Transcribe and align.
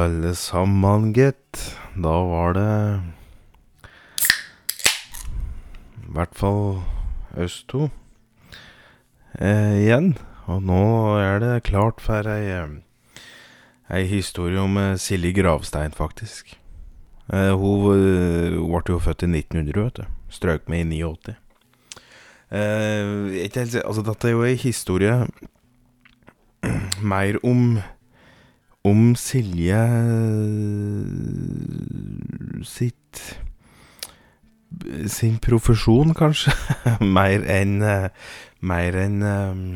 Alle 0.00 0.30
sammen, 0.34 1.10
gitt. 1.12 1.58
Da 1.92 2.12
var 2.24 2.54
det 2.56 2.68
i 6.00 6.12
hvert 6.14 6.38
fall 6.38 6.62
oss 7.36 7.58
to 7.68 7.90
eh, 9.36 9.74
igjen. 9.82 10.14
Og 10.48 10.64
nå 10.64 10.80
er 11.20 11.42
det 11.42 11.66
klart 11.68 12.00
for 12.00 12.24
ei, 12.32 12.48
eh, 12.48 13.20
ei 13.92 14.06
historie 14.08 14.62
om 14.62 14.80
eh, 14.80 14.96
Silje 14.96 15.34
Gravstein, 15.36 15.92
faktisk. 15.92 16.56
Eh, 17.28 17.52
hun 17.52 17.92
eh, 17.92 18.56
ble 18.56 18.82
jo 18.94 19.04
født 19.04 19.28
i 19.28 19.32
1900, 19.34 19.84
vet 19.84 20.00
du. 20.00 20.18
Strøk 20.32 20.72
med 20.72 20.86
i 20.96 21.02
89. 21.04 21.36
Eh, 22.56 23.44
ikke 23.44 23.66
helt, 23.66 23.80
altså, 23.84 24.08
dette 24.08 24.32
er 24.32 24.38
jo 24.38 24.48
ei 24.48 24.56
historie 24.64 25.22
mer 27.12 27.42
om 27.44 27.82
Om 28.84 29.14
Silje 29.16 29.80
sitt 32.64 33.24
Sin 35.10 35.36
profesjon, 35.42 36.14
kanskje. 36.16 36.54
mer 37.16 37.44
enn 37.44 37.82
Mer 38.60 38.96
enn 39.02 39.18
um, 39.24 39.66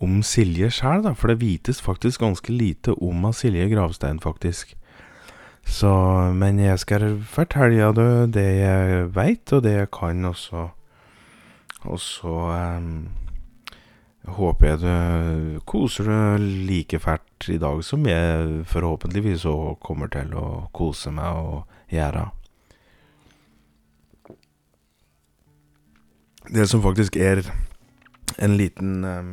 om 0.00 0.20
Silje 0.24 0.70
sjæl, 0.72 1.04
da. 1.04 1.14
For 1.16 1.32
det 1.32 1.40
vites 1.42 1.80
faktisk 1.84 2.22
ganske 2.24 2.52
lite 2.52 2.94
om 3.04 3.26
Silje 3.36 3.68
Gravstein, 3.72 4.20
faktisk. 4.20 4.76
Så 5.64 5.92
Men 6.32 6.58
jeg 6.58 6.78
skal 6.80 7.20
fortelle 7.28 7.92
deg 7.96 8.32
det 8.34 8.48
jeg 8.58 9.08
veit, 9.14 9.52
og 9.52 9.64
det 9.64 9.74
jeg 9.76 9.90
kan, 9.92 10.24
og 10.24 10.36
så 10.36 10.68
Og 11.84 12.00
så 12.00 12.28
um, 12.76 13.08
håper 14.28 14.66
jeg 14.66 14.80
du 14.82 15.60
koser 15.68 16.08
deg 16.10 16.44
like 16.68 17.00
fælt 17.00 17.48
i 17.48 17.58
dag 17.60 17.80
som 17.84 18.04
jeg 18.08 18.66
forhåpentligvis 18.68 19.46
òg 19.48 19.78
kommer 19.80 20.10
til 20.12 20.34
å 20.36 20.68
kose 20.76 21.12
meg 21.14 21.40
og 21.40 21.94
gjøre. 21.94 22.28
Det 26.50 26.66
som 26.68 26.82
faktisk 26.82 27.16
er 27.16 27.42
en 28.40 28.56
liten 28.56 29.04
um, 29.04 29.32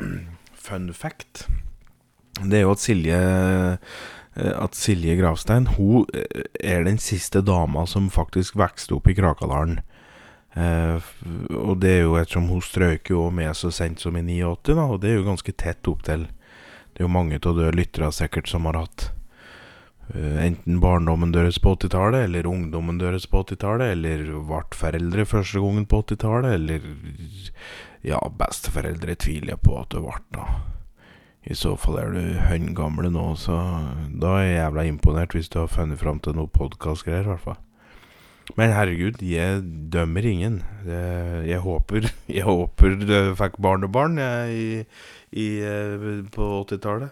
fun 0.66 0.92
fact, 0.94 1.46
det 2.40 2.60
er 2.60 2.64
jo 2.64 2.72
at 2.72 2.80
Silje 2.80 3.20
At 4.40 4.76
Silje 4.78 5.16
Gravstein 5.18 5.66
Hun 5.74 6.06
er 6.62 6.84
den 6.86 6.96
siste 7.02 7.42
dama 7.44 7.82
som 7.90 8.06
faktisk 8.08 8.56
vokste 8.56 8.94
opp 8.96 9.10
i 9.10 9.16
Krakadalen. 9.18 9.80
Eh, 10.54 10.98
og 11.54 11.76
det 11.78 11.92
er 11.94 12.02
jo 12.02 12.16
ettersom 12.18 12.48
hun 12.50 12.62
strøk 12.64 13.12
jo 13.12 13.28
med 13.34 13.54
så 13.54 13.70
sent 13.74 14.02
som 14.02 14.16
i 14.18 14.24
89, 14.26 14.74
da, 14.74 14.86
og 14.86 15.00
det 15.02 15.12
er 15.12 15.20
jo 15.20 15.28
ganske 15.28 15.54
tett 15.54 15.86
opp 15.86 16.02
til 16.08 16.26
Det 16.26 17.04
er 17.04 17.06
jo 17.06 17.14
mange 17.14 17.38
av 17.38 17.54
dere 17.56 17.76
lyttere 17.76 18.10
sikkert 18.12 18.50
som 18.50 18.66
har 18.66 18.80
hatt 18.80 19.04
uh, 20.10 20.40
enten 20.42 20.80
barndommen 20.82 21.30
deres 21.32 21.60
på 21.62 21.76
80-tallet, 21.76 22.26
eller 22.26 22.48
ungdommen 22.50 22.98
deres 22.98 23.28
på 23.30 23.44
80-tallet, 23.44 23.94
eller 23.94 24.26
ble 24.26 24.64
foreldre 24.74 25.24
første 25.24 25.62
gangen 25.62 25.86
på 25.86 26.02
80-tallet, 26.02 26.58
eller 26.58 26.90
Ja, 28.02 28.18
besteforeldre 28.32 29.14
tviler 29.14 29.54
jeg 29.54 29.62
på 29.62 29.78
at 29.78 29.94
du 29.94 30.02
ble, 30.02 30.18
da. 30.34 30.44
I 31.46 31.54
så 31.56 31.76
fall 31.78 31.98
er 32.00 32.12
du 32.12 32.20
høngamle 32.50 33.08
nå, 33.14 33.30
så 33.38 33.56
da 34.20 34.34
er 34.40 34.44
jeg 34.44 34.58
jævla 34.58 34.84
imponert 34.90 35.36
hvis 35.36 35.48
du 35.48 35.62
har 35.62 35.72
funnet 35.72 36.00
fram 36.02 36.18
til 36.20 36.36
noe 36.36 36.50
podkastgreier, 36.52 37.24
i 37.24 37.32
hvert 37.32 37.46
fall. 37.46 37.60
Men 38.58 38.74
herregud, 38.74 39.20
jeg 39.22 39.62
dømmer 39.92 40.26
ingen. 40.26 40.60
Jeg 40.86 41.60
håper 41.64 42.08
Jeg 42.38 42.46
håper 42.46 42.96
du 43.00 43.14
fikk 43.38 43.58
barnebarn 43.62 44.18
jeg, 44.18 44.50
i, 44.54 45.44
i, 45.44 45.48
på 46.34 46.50
80-tallet. 46.64 47.10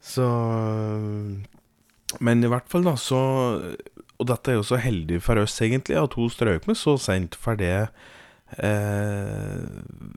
Så 0.00 0.26
Men 2.24 2.44
i 2.44 2.50
hvert 2.50 2.68
fall, 2.70 2.86
da, 2.86 2.94
så 2.96 3.20
Og 4.18 4.28
dette 4.30 4.52
er 4.52 4.58
jo 4.58 4.66
så 4.66 4.78
heldig 4.80 5.20
for 5.22 5.38
oss, 5.38 5.60
egentlig, 5.62 5.98
at 6.00 6.14
hun 6.18 6.30
strøk 6.32 6.66
med 6.66 6.78
så 6.78 6.96
sent, 6.98 7.36
for 7.38 7.58
det 7.58 7.88
eh, 8.58 9.66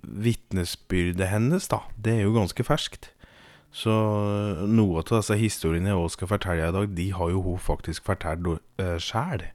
Vitnesbyrdet 0.02 1.30
hennes, 1.30 1.68
da, 1.70 1.84
det 2.02 2.16
er 2.16 2.24
jo 2.26 2.34
ganske 2.34 2.66
ferskt. 2.66 3.12
Så 3.72 3.94
noe 4.68 5.00
av 5.00 5.08
disse 5.08 5.38
historiene 5.40 5.94
jeg 5.94 6.00
også 6.00 6.18
skal 6.18 6.32
fortelle 6.34 6.68
i 6.68 6.76
dag, 6.76 6.96
de 6.98 7.08
har 7.16 7.30
jo 7.32 7.44
hun 7.46 7.62
faktisk 7.62 8.10
fortalt 8.10 8.58
eh, 8.82 8.98
sjæl. 9.00 9.46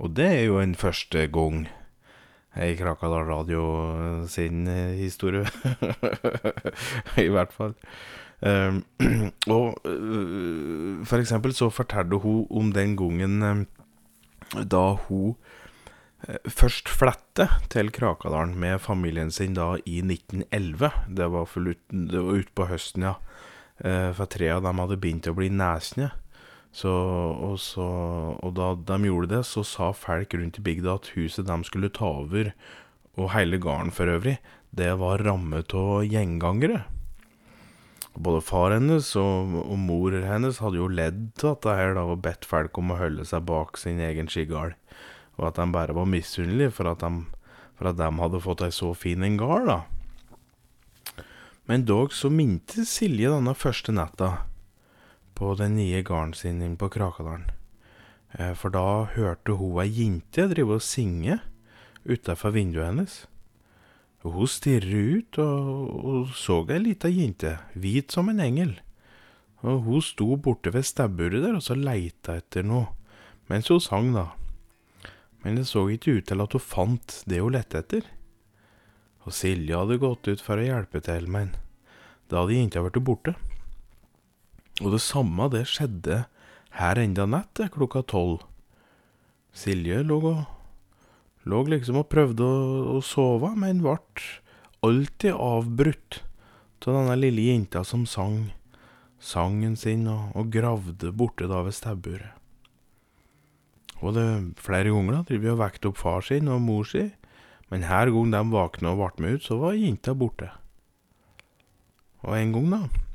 Og 0.00 0.16
det 0.16 0.26
er 0.26 0.46
jo 0.48 0.60
en 0.60 0.72
første 0.78 1.26
gang 1.28 1.66
i 2.56 2.72
Krakadal 2.78 3.28
Radio 3.28 3.62
sin 4.28 4.64
historie. 4.96 5.44
I 7.26 7.28
hvert 7.28 7.52
fall. 7.52 7.76
Um, 8.40 8.84
og 9.56 9.76
uh, 9.84 11.04
for 11.04 11.20
eksempel 11.20 11.52
så 11.52 11.68
fortalte 11.68 12.16
hun 12.22 12.46
om 12.48 12.70
den 12.72 12.94
gangen 12.96 13.42
um, 13.44 13.66
da 14.64 14.94
hun 14.96 15.34
uh, 16.24 16.48
først 16.48 16.88
flette 16.88 17.50
til 17.68 17.92
Krakadalen 17.92 18.56
med 18.56 18.80
familien 18.80 19.30
sin 19.30 19.54
da 19.58 19.74
i 19.84 20.00
1911. 20.00 20.90
Det 21.16 21.28
var, 21.32 21.44
ut, 21.44 21.84
det 21.92 22.24
var 22.24 22.40
utpå 22.40 22.70
høsten, 22.72 23.10
ja. 23.10 23.14
Uh, 23.84 24.10
for 24.16 24.28
tre 24.28 24.48
av 24.56 24.64
dem 24.64 24.80
hadde 24.80 25.00
begynt 25.00 25.28
å 25.28 25.36
bli 25.36 25.52
nesne. 25.52 26.10
Så, 26.70 26.90
og, 26.90 27.56
så, 27.58 27.84
og 28.38 28.54
da 28.54 28.72
de 28.78 29.08
gjorde 29.08 29.32
det, 29.32 29.42
så 29.48 29.64
sa 29.66 29.90
folk 29.96 30.36
rundt 30.38 30.60
i 30.60 30.64
bygda 30.64 30.94
at 31.00 31.10
huset 31.16 31.48
de 31.48 31.58
skulle 31.66 31.90
ta 31.90 32.06
over, 32.22 32.52
og 33.18 33.32
hele 33.34 33.58
gården 33.58 33.90
for 33.94 34.10
øvrig, 34.10 34.38
det 34.70 34.92
var 35.00 35.24
rammet 35.26 35.74
av 35.74 36.04
gjengangere. 36.06 36.84
Både 38.14 38.42
far 38.42 38.74
hennes 38.74 39.08
og, 39.18 39.54
og, 39.64 39.76
mor 39.78 40.14
hennes 40.14 40.58
hadde 40.62 40.78
jo 40.78 40.88
ledd 40.90 41.20
til 41.38 41.52
dette 41.52 41.74
her 41.74 41.94
da, 41.98 42.06
og 42.06 42.22
bedt 42.22 42.46
folk 42.46 42.78
om 42.78 42.94
å 42.94 42.98
holde 43.00 43.26
seg 43.26 43.46
bak 43.50 43.78
sin 43.78 44.00
egen 44.02 44.30
skigard, 44.30 44.76
og 45.38 45.50
at 45.50 45.58
de 45.58 45.66
bare 45.74 45.94
var 45.96 46.10
misunnelige 46.10 46.74
for 46.74 46.90
at 46.90 47.02
de, 47.02 47.24
for 47.78 47.90
at 47.90 47.98
de 47.98 48.10
hadde 48.22 48.42
fått 48.46 48.62
ei 48.66 48.74
så 48.74 48.92
fin 48.98 49.26
en 49.26 49.38
gard, 49.40 49.66
da. 49.70 51.24
Men 51.70 51.86
dog 51.86 52.14
så 52.14 52.30
minte 52.34 52.82
Silje 52.88 53.30
denne 53.30 53.54
første 53.54 53.94
natta 53.94 54.30
på 55.40 55.54
den 55.56 55.78
nye 55.78 56.02
gården 56.04 56.34
sin 56.36 56.60
inne 56.60 56.76
på 56.76 56.90
Krakadalen. 56.92 57.48
For 58.60 58.70
da 58.70 59.08
hørte 59.16 59.56
hun 59.58 59.80
ei 59.82 59.88
jente 59.88 60.44
drive 60.52 60.76
og 60.76 60.84
synge 60.84 61.40
utafor 62.04 62.52
vinduet 62.54 62.90
hennes. 62.90 63.14
Hun 64.20 64.50
stirrer 64.52 65.16
ut 65.16 65.40
og, 65.40 65.80
og 66.04 66.34
så 66.36 66.60
ei 66.68 66.82
lita 66.84 67.08
jente, 67.08 67.56
hvit 67.72 68.12
som 68.12 68.28
en 68.28 68.42
engel. 68.44 68.76
Og 69.64 69.80
hun 69.88 70.04
sto 70.04 70.36
borte 70.36 70.72
ved 70.74 70.84
stabburet 70.84 71.40
der 71.40 71.56
og 71.56 71.64
så 71.64 71.76
leita 71.76 72.36
etter 72.40 72.64
noe, 72.64 72.92
mens 73.48 73.72
hun 73.72 73.80
sang, 73.80 74.12
da. 74.12 74.28
Men 75.40 75.56
det 75.56 75.66
så 75.68 75.86
ikke 75.88 76.18
ut 76.20 76.28
til 76.28 76.44
at 76.44 76.52
hun 76.52 76.68
fant 76.68 77.22
det 77.28 77.40
hun 77.40 77.56
lette 77.56 77.80
etter. 77.80 78.04
Og 79.24 79.32
Silje 79.36 79.76
hadde 79.76 80.00
gått 80.00 80.28
ut 80.28 80.44
for 80.44 80.60
å 80.60 80.68
hjelpe 80.68 81.00
til, 81.04 81.28
men 81.32 81.56
da 82.28 82.44
hadde 82.44 82.60
jenta 82.60 82.84
blitt 82.84 83.04
borte. 83.04 83.34
Og 84.80 84.94
det 84.94 85.02
samme 85.04 85.48
det 85.52 85.66
skjedde 85.68 86.24
her 86.78 87.00
enda 87.00 87.26
natt 87.28 87.60
klokka 87.74 88.04
tolv. 88.06 88.44
Silje 89.52 90.00
lå 90.06 90.20
og 90.30 91.48
lå 91.50 91.62
liksom 91.72 92.00
og 92.00 92.10
prøvde 92.12 92.46
å, 92.46 92.96
å 92.96 93.02
sove, 93.04 93.52
men 93.58 93.82
ble 93.84 93.98
alltid 94.86 95.34
avbrutt 95.34 96.22
av 96.86 96.94
denne 96.94 97.16
lille 97.18 97.50
jenta 97.50 97.82
som 97.84 98.06
sang 98.08 98.52
sangen 99.20 99.74
sin 99.76 100.06
og, 100.08 100.30
og 100.32 100.48
gravde 100.52 101.10
borte 101.12 101.48
da 101.50 101.60
ved 101.66 101.76
stabburet. 101.76 102.32
Og 104.00 104.14
det 104.16 104.24
flere 104.56 104.94
ganger 104.94 105.18
da 105.18 105.24
driver 105.28 105.44
vi 105.44 105.52
og 105.52 105.60
vekket 105.60 105.90
opp 105.90 105.98
far 106.00 106.24
sin 106.24 106.48
og 106.48 106.62
mor 106.64 106.88
si, 106.88 107.10
men 107.68 107.84
her 107.84 108.08
gang 108.14 108.32
de 108.32 108.40
våkna 108.54 108.94
og 108.94 109.02
ble 109.02 109.26
med 109.26 109.36
ut, 109.36 109.44
så 109.44 109.58
var 109.60 109.76
jenta 109.76 110.16
borte. 110.16 110.48
Og 112.24 112.32
en 112.36 112.54
gang, 112.56 112.72
da 112.72 113.09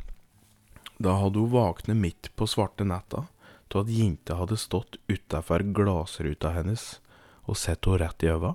da 0.97 1.17
hadde 1.19 1.39
hun 1.39 1.51
våknet 1.51 1.97
midt 1.97 2.29
på 2.35 2.47
svarte 2.47 2.87
netta 2.87 3.25
av 3.75 3.81
at 3.83 3.91
jenta 3.91 4.37
hadde 4.39 4.55
stått 4.55 4.95
utafor 5.11 5.65
glassruta 5.75 6.53
hennes 6.55 7.01
og 7.43 7.57
sett 7.59 7.83
henne 7.83 7.99
rett 7.99 8.23
i 8.23 8.29
øva. 8.31 8.53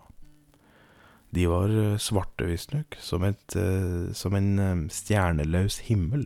De 1.31 1.45
var 1.47 1.71
svarte, 2.03 2.47
visstnok, 2.49 2.97
som, 2.99 3.23
uh, 3.23 4.13
som 4.17 4.35
en 4.35 4.51
um, 4.59 4.81
stjerneløs 4.91 5.79
himmel, 5.87 6.25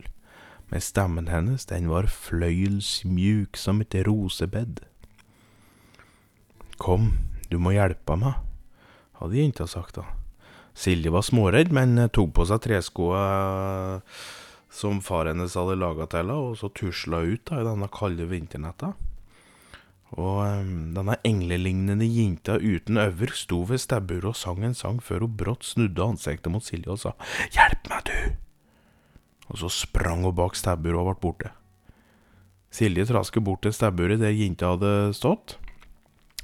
men 0.71 0.81
stemmen 0.81 1.27
hennes, 1.29 1.67
den 1.69 1.91
var 1.91 2.07
fløyelsmjuk 2.09 3.59
som 3.59 3.83
et 3.83 3.99
rosebed. 4.07 4.79
Kom, 6.81 7.11
du 7.51 7.59
må 7.61 7.75
hjelpe 7.75 8.17
meg, 8.17 8.39
hadde 9.19 9.43
jenta 9.43 9.67
sagt 9.69 9.99
da. 9.99 10.07
Silje 10.75 11.13
var 11.13 11.23
småredd, 11.23 11.69
men 11.75 11.99
tok 12.15 12.33
på 12.39 12.47
seg 12.49 12.63
treskoa 12.65 13.21
som 14.75 15.01
far 15.01 15.29
hennes 15.29 15.55
hadde 15.55 15.77
laga 15.79 16.07
til 16.11 16.25
henne, 16.25 16.35
og 16.35 16.57
så 16.59 16.69
tusla 16.75 17.23
ut 17.23 17.45
da, 17.47 17.61
i 17.61 17.67
denne 17.67 17.87
kalde 17.93 18.27
vinternetta. 18.27 18.91
Og 20.15 20.37
um, 20.45 20.93
denne 20.95 21.17
englelignende 21.27 22.05
jenta 22.07 22.59
uten 22.61 22.99
øver 23.01 23.33
sto 23.35 23.63
ved 23.67 23.81
stabburet 23.81 24.29
og 24.31 24.37
sang 24.37 24.63
en 24.63 24.77
sang 24.77 25.01
før 25.03 25.25
hun 25.25 25.35
brått 25.39 25.65
snudde 25.65 26.03
ansiktet 26.03 26.51
mot 26.53 26.63
Silje 26.63 26.91
og 26.93 27.01
sa 27.01 27.15
'Hjelp 27.51 27.89
meg, 27.89 28.05
du'. 28.05 28.35
Og 29.49 29.59
så 29.63 29.69
sprang 29.69 30.23
hun 30.23 30.35
bak 30.35 30.55
stabburet 30.55 30.99
og 30.99 31.09
ble 31.09 31.21
borte. 31.21 31.51
Silje 32.71 33.05
trasket 33.07 33.43
bort 33.43 33.63
til 33.63 33.73
stabburet 33.73 34.19
der 34.19 34.35
jenta 34.35 34.75
hadde 34.75 35.13
stått, 35.15 35.57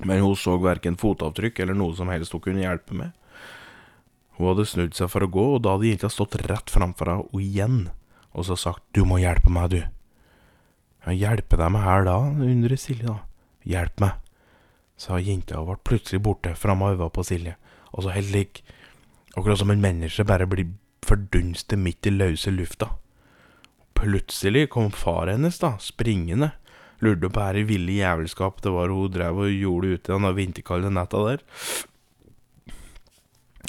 men 0.03 0.23
hun 0.23 0.35
så 0.35 0.57
verken 0.57 0.97
fotavtrykk 0.97 1.59
eller 1.59 1.75
noe 1.75 1.95
som 1.95 2.09
helst 2.09 2.31
hun 2.33 2.41
kunne 2.41 2.63
hjelpe 2.63 2.95
med. 2.95 3.11
Hun 4.37 4.47
hadde 4.51 4.65
snudd 4.65 4.95
seg 4.95 5.09
for 5.11 5.21
å 5.21 5.31
gå, 5.31 5.47
og 5.55 5.63
da 5.63 5.75
hadde 5.75 5.91
jenta 5.91 6.09
stått 6.09 6.39
rett 6.47 6.71
framfor 6.71 7.11
henne 7.11 7.41
igjen 7.43 7.89
og 8.33 8.45
så 8.45 8.55
sagt 8.55 8.83
'Du 8.93 9.05
må 9.05 9.17
hjelpe 9.17 9.49
meg, 9.49 9.71
du'. 9.71 9.87
Ja, 11.05 11.11
hjelpe 11.11 11.57
deg 11.57 11.71
med 11.71 11.81
her 11.81 12.03
da, 12.05 12.17
undrer 12.29 12.77
Silje 12.77 13.07
da. 13.07 13.19
Hjelp 13.65 13.99
meg, 13.99 14.11
sa 14.97 15.17
jenta 15.17 15.59
og 15.59 15.67
ble 15.67 15.77
plutselig 15.83 16.21
borte 16.21 16.53
fra 16.55 16.73
øynene 16.73 17.09
på 17.09 17.23
Silje, 17.23 17.55
og 17.93 18.03
så 18.03 18.13
helt 18.13 18.31
lik, 18.31 18.63
akkurat 19.35 19.57
som 19.57 19.71
en 19.71 19.81
menneske 19.81 20.23
bare 20.23 20.47
blir 20.47 20.73
fordunstet 21.05 21.79
midt 21.79 22.05
i 22.05 22.13
løse 22.13 22.51
lufta. 22.53 22.97
Plutselig 23.97 24.69
kom 24.69 24.91
far 24.91 25.27
hennes, 25.27 25.59
da, 25.59 25.75
springende, 25.81 26.51
lurte 27.01 27.29
på 27.29 27.41
her 27.41 27.57
i 27.57 27.65
ville 27.65 27.97
jævelskap 27.97 28.61
det 28.61 28.71
var 28.73 28.93
hun 28.93 29.11
drev 29.11 29.41
og 29.41 29.49
gjorde 29.49 29.97
ute 29.97 30.13
den 30.13 30.35
vinterkalde 30.37 30.93
natta 30.93 31.17
der. 31.25 31.43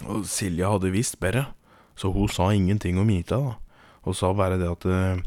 Og 0.04 0.24
Silje 0.28 0.68
hadde 0.68 0.92
visst 0.92 1.18
bedre, 1.20 1.46
så 1.96 2.12
hun 2.12 2.28
sa 2.28 2.50
ingenting 2.52 3.00
om 3.00 3.10
jenta, 3.10 3.40
da. 3.40 3.58
Hun 4.02 4.16
sa 4.18 4.32
bare 4.34 4.58
det 4.60 4.70
at 4.70 4.86
uh, 4.88 5.22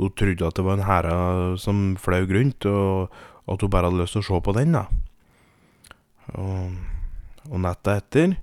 hun 0.00 0.14
trodde 0.16 0.46
at 0.46 0.56
det 0.56 0.64
var 0.64 0.78
en 0.78 0.88
hære 0.88 1.14
som 1.58 1.96
fløy 2.00 2.26
rundt, 2.30 2.66
og 2.66 3.10
at 3.48 3.60
hun 3.60 3.70
bare 3.70 3.90
hadde 3.90 4.00
lyst 4.00 4.16
til 4.16 4.24
å 4.24 4.28
se 4.28 4.40
på 4.46 4.54
den, 4.56 4.76
da. 4.76 4.86
Og, 6.38 6.76
og 7.50 7.62
netta 7.64 7.96
etter 7.98 8.36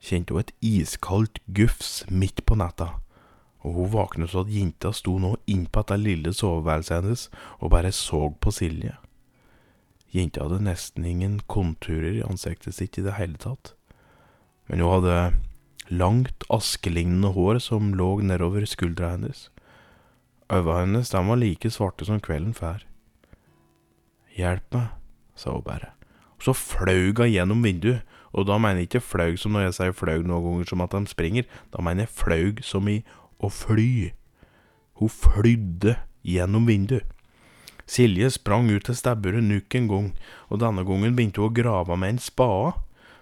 kjente 0.00 0.34
hun 0.34 0.44
et 0.44 0.54
iskaldt 0.64 1.40
gufs 1.56 2.04
midt 2.08 2.44
på 2.48 2.56
netta, 2.60 2.94
og 3.60 3.76
hun 3.76 3.92
våknet 3.92 4.32
så 4.32 4.44
at 4.44 4.52
jenta 4.52 4.92
sto 4.96 5.18
nå 5.20 5.34
innpå 5.50 5.82
dette 5.82 6.00
lille 6.00 6.32
soveværelset 6.36 7.00
hennes 7.00 7.26
og 7.58 7.72
bare 7.74 7.92
så 7.92 8.28
på 8.40 8.52
Silje. 8.54 8.94
Jenta 10.14 10.46
hadde 10.46 10.64
nesten 10.64 11.04
ingen 11.06 11.38
konturer 11.46 12.16
i 12.16 12.24
ansiktet 12.26 12.74
sitt 12.74 12.98
i 12.98 13.04
det 13.04 13.18
hele 13.18 13.38
tatt, 13.40 13.74
men 14.66 14.80
hun 14.80 14.96
hadde 14.96 15.18
langt, 15.90 16.44
askelignende 16.50 17.32
hår 17.34 17.58
som 17.58 17.92
lå 17.94 18.20
nedover 18.22 18.64
skuldra 18.66 19.14
hennes. 19.16 19.48
Øynene 20.50 20.80
hennes 20.80 21.10
de 21.10 21.22
var 21.26 21.36
like 21.36 21.70
svarte 21.70 22.06
som 22.06 22.20
kvelden 22.20 22.54
før. 22.54 22.84
Hjelp 24.36 24.74
meg, 24.74 24.88
sa 25.34 25.50
hun 25.50 25.66
bare. 25.66 25.92
Og 26.38 26.48
så 26.48 26.54
flaug 26.54 27.18
hun 27.18 27.30
gjennom 27.30 27.62
vinduet, 27.62 28.02
og 28.32 28.46
da 28.46 28.58
mener 28.58 28.80
jeg 28.80 28.90
ikke 28.90 29.02
flaug 29.02 29.38
som 29.38 29.52
når 29.52 29.68
jeg 29.68 29.76
sier 29.78 29.96
flaug 29.98 30.26
noen 30.26 30.44
ganger 30.46 30.70
som 30.70 30.82
at 30.84 30.94
de 30.94 31.10
springer, 31.10 31.46
da 31.74 31.82
mener 31.82 32.06
jeg 32.06 32.14
flaug 32.14 32.62
som 32.62 32.88
i 32.88 33.00
å 33.42 33.50
fly. 33.50 34.12
Hun 35.00 35.10
flydde 35.10 35.96
gjennom 36.22 36.68
vinduet. 36.70 37.06
Silje 37.90 38.28
sprang 38.30 38.68
ut 38.70 38.84
til 38.86 38.94
stabburet 38.94 39.42
nok 39.42 39.74
en 39.74 39.88
gang, 39.90 40.10
og 40.46 40.60
denne 40.62 40.84
gangen 40.86 41.16
begynte 41.18 41.42
hun 41.42 41.50
å 41.50 41.54
grave 41.54 41.96
med 41.98 42.14
en 42.14 42.22
spade, 42.22 42.76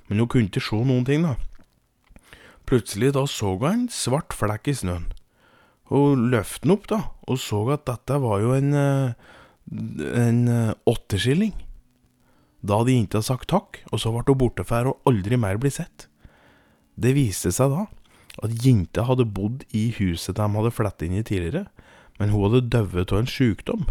men 0.08 0.20
hun 0.20 0.28
kunne 0.28 0.50
ikke 0.50 0.60
se 0.60 0.76
noen 0.84 1.06
ting, 1.08 1.24
da. 1.24 1.38
Plutselig 2.68 3.14
da 3.16 3.24
så 3.30 3.54
hun 3.56 3.68
en 3.68 3.86
svart 3.92 4.34
flekk 4.36 4.68
i 4.68 4.76
snøen. 4.76 5.06
Hun 5.88 6.28
løftet 6.28 6.66
den 6.66 6.74
opp, 6.74 6.84
da, 6.90 6.98
og 7.24 7.40
så 7.40 7.62
at 7.72 7.86
dette 7.88 8.18
var 8.20 8.42
jo 8.44 8.52
en, 8.52 8.74
en 8.76 10.40
åtteskilling. 10.84 11.54
Da 12.60 12.80
hadde 12.80 12.92
jenta 12.92 13.22
sagt 13.24 13.48
takk, 13.48 13.80
og 13.88 14.02
så 14.02 14.12
ble 14.12 14.26
hun 14.28 14.40
borte 14.42 14.66
for 14.68 14.90
å 14.90 14.98
aldri 15.08 15.38
mer 15.40 15.56
bli 15.62 15.72
sett. 15.72 16.10
Det 16.98 17.14
viste 17.16 17.54
seg 17.54 17.72
da 17.72 17.86
at 18.44 18.54
jenta 18.62 19.06
hadde 19.08 19.26
bodd 19.34 19.64
i 19.74 19.88
huset 19.96 20.36
de 20.38 20.46
hadde 20.54 20.74
flettet 20.74 21.08
inn 21.08 21.18
i 21.18 21.24
tidligere, 21.26 21.64
men 22.20 22.34
hun 22.34 22.44
hadde 22.46 22.68
dødd 22.70 23.14
av 23.14 23.22
en 23.22 23.30
sykdom. 23.30 23.88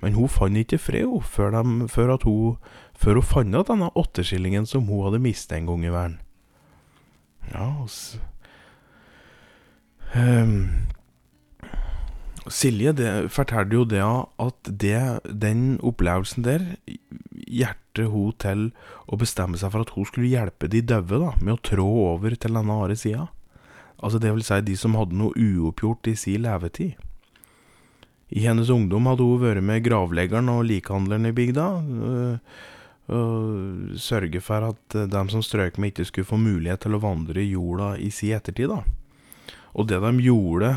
Men 0.00 0.14
hun 0.16 0.30
fant 0.32 0.56
ikke 0.56 0.78
fred 0.80 1.10
før, 1.28 1.52
de, 1.52 1.88
før, 1.92 2.14
hun, 2.24 2.56
før 2.96 3.20
hun 3.20 3.26
fant 3.34 3.58
at 3.58 3.68
denne 3.68 3.90
åtteskillingen 3.98 4.68
som 4.68 4.86
hun 4.88 5.08
hadde 5.08 5.20
mistet 5.20 5.58
en 5.58 5.68
gang 5.68 5.84
i 5.84 5.92
verden. 5.92 6.20
Ja, 7.50 7.66
altså 7.82 8.20
um, 10.14 10.86
Silje 12.50 12.92
det, 12.96 13.10
fortalte 13.30 13.76
jo 13.76 13.84
det 13.86 14.00
at 14.02 14.70
det, 14.80 15.02
den 15.22 15.76
opplevelsen 15.86 16.46
der 16.46 16.64
hjertet 17.50 18.08
hun 18.10 18.32
til 18.42 18.64
å 19.10 19.18
bestemme 19.20 19.60
seg 19.60 19.74
for 19.74 19.84
at 19.84 19.92
hun 19.94 20.08
skulle 20.08 20.30
hjelpe 20.30 20.70
de 20.70 20.80
døve 20.82 21.20
da, 21.20 21.34
med 21.42 21.58
å 21.58 21.62
trå 21.70 21.86
over 22.14 22.34
til 22.34 22.56
denne 22.56 22.74
andre 22.74 22.96
sida. 22.98 23.28
Altså 24.00 24.18
det 24.22 24.32
vil 24.32 24.44
si 24.46 24.58
de 24.64 24.76
som 24.80 24.96
hadde 24.96 25.18
noe 25.18 25.36
uoppgjort 25.36 26.10
i 26.10 26.16
si 26.18 26.38
levetid. 26.40 26.96
I 28.30 28.46
hennes 28.46 28.70
ungdom 28.72 29.08
hadde 29.10 29.26
hun 29.26 29.42
vært 29.42 29.66
med 29.66 29.84
gravleggeren 29.84 30.50
og 30.52 30.64
likhandleren 30.68 31.28
i 31.28 31.34
bygda. 31.36 31.66
Øh, 31.82 32.60
og 33.10 33.98
sørge 33.98 34.40
for 34.44 34.70
at 34.70 34.96
de 35.10 35.22
som 35.32 35.42
strøk 35.42 35.78
med, 35.78 35.92
ikke 35.92 36.08
skulle 36.08 36.30
få 36.30 36.38
mulighet 36.40 36.84
til 36.84 36.94
å 36.94 37.02
vandre 37.02 37.42
i 37.42 37.50
jorda 37.50 37.96
i 37.98 38.10
si 38.14 38.30
ettertid. 38.34 38.70
da. 38.70 38.84
Og 39.74 39.88
det 39.90 40.00
de 40.02 40.12
gjorde 40.24 40.76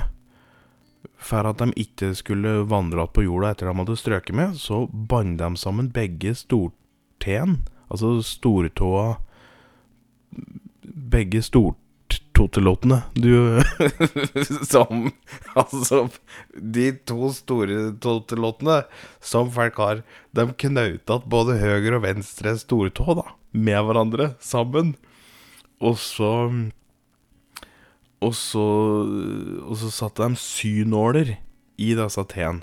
for 1.24 1.48
at 1.48 1.62
de 1.62 1.72
ikke 1.80 2.14
skulle 2.18 2.64
vandre 2.70 3.04
igjen 3.04 3.14
på 3.16 3.26
jorda 3.26 3.54
etter 3.54 3.70
de 3.70 3.78
hadde 3.80 4.00
strøket 4.00 4.36
med, 4.36 4.58
så 4.60 4.86
bandt 4.92 5.40
de 5.40 5.52
sammen 5.60 5.92
begge 5.94 6.36
storteen, 6.36 7.62
altså 7.90 8.18
stortåa 8.26 9.20
Begge 11.14 11.44
stort 11.46 11.78
totelottene 12.34 13.02
du 13.14 13.62
Som 14.72 15.12
Altså, 15.56 16.08
de 16.54 16.90
to 17.08 17.30
store 17.36 17.94
totelottene 18.04 18.82
som 19.24 19.52
folk 19.54 19.80
har, 19.82 20.04
de 20.34 20.48
knauta 20.66 21.20
både 21.30 21.60
høyre 21.62 22.00
og 22.00 22.06
venstre 22.08 22.56
stortå 22.60 23.18
da, 23.22 23.28
med 23.54 23.80
hverandre 23.86 24.34
sammen. 24.44 24.96
Og 25.84 25.98
så 26.02 26.34
Og 28.24 28.36
så 28.38 28.68
Og 29.68 29.76
så 29.82 29.92
satte 29.92 30.28
de 30.28 30.40
synåler 30.40 31.36
i 31.82 31.94
disse 31.98 32.24
t-ene. 32.30 32.62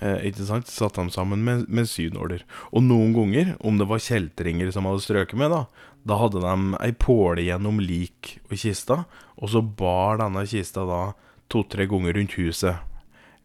Eh, 0.00 0.30
ikke 0.30 0.46
sant? 0.48 0.70
Satte 0.70 1.02
dem 1.02 1.10
sammen 1.12 1.42
med, 1.44 1.66
med 1.68 1.88
synåler. 1.88 2.46
Og 2.72 2.82
noen 2.86 3.12
ganger, 3.12 3.52
om 3.60 3.76
det 3.76 3.88
var 3.90 4.00
kjeltringer 4.00 4.70
som 4.72 4.88
hadde 4.88 5.04
strøket 5.04 5.36
med, 5.36 5.52
da, 5.52 5.89
da 6.06 6.16
hadde 6.20 6.40
de 6.42 6.76
ei 6.80 6.92
påle 6.96 7.44
gjennom 7.44 7.80
lik 7.82 8.38
og 8.48 8.56
kista, 8.62 9.02
og 9.36 9.52
så 9.52 9.62
bar 9.62 10.20
denne 10.20 10.46
kista 10.48 10.86
da 10.88 11.02
to-tre 11.52 11.86
ganger 11.90 12.16
rundt 12.16 12.36
huset. 12.38 12.86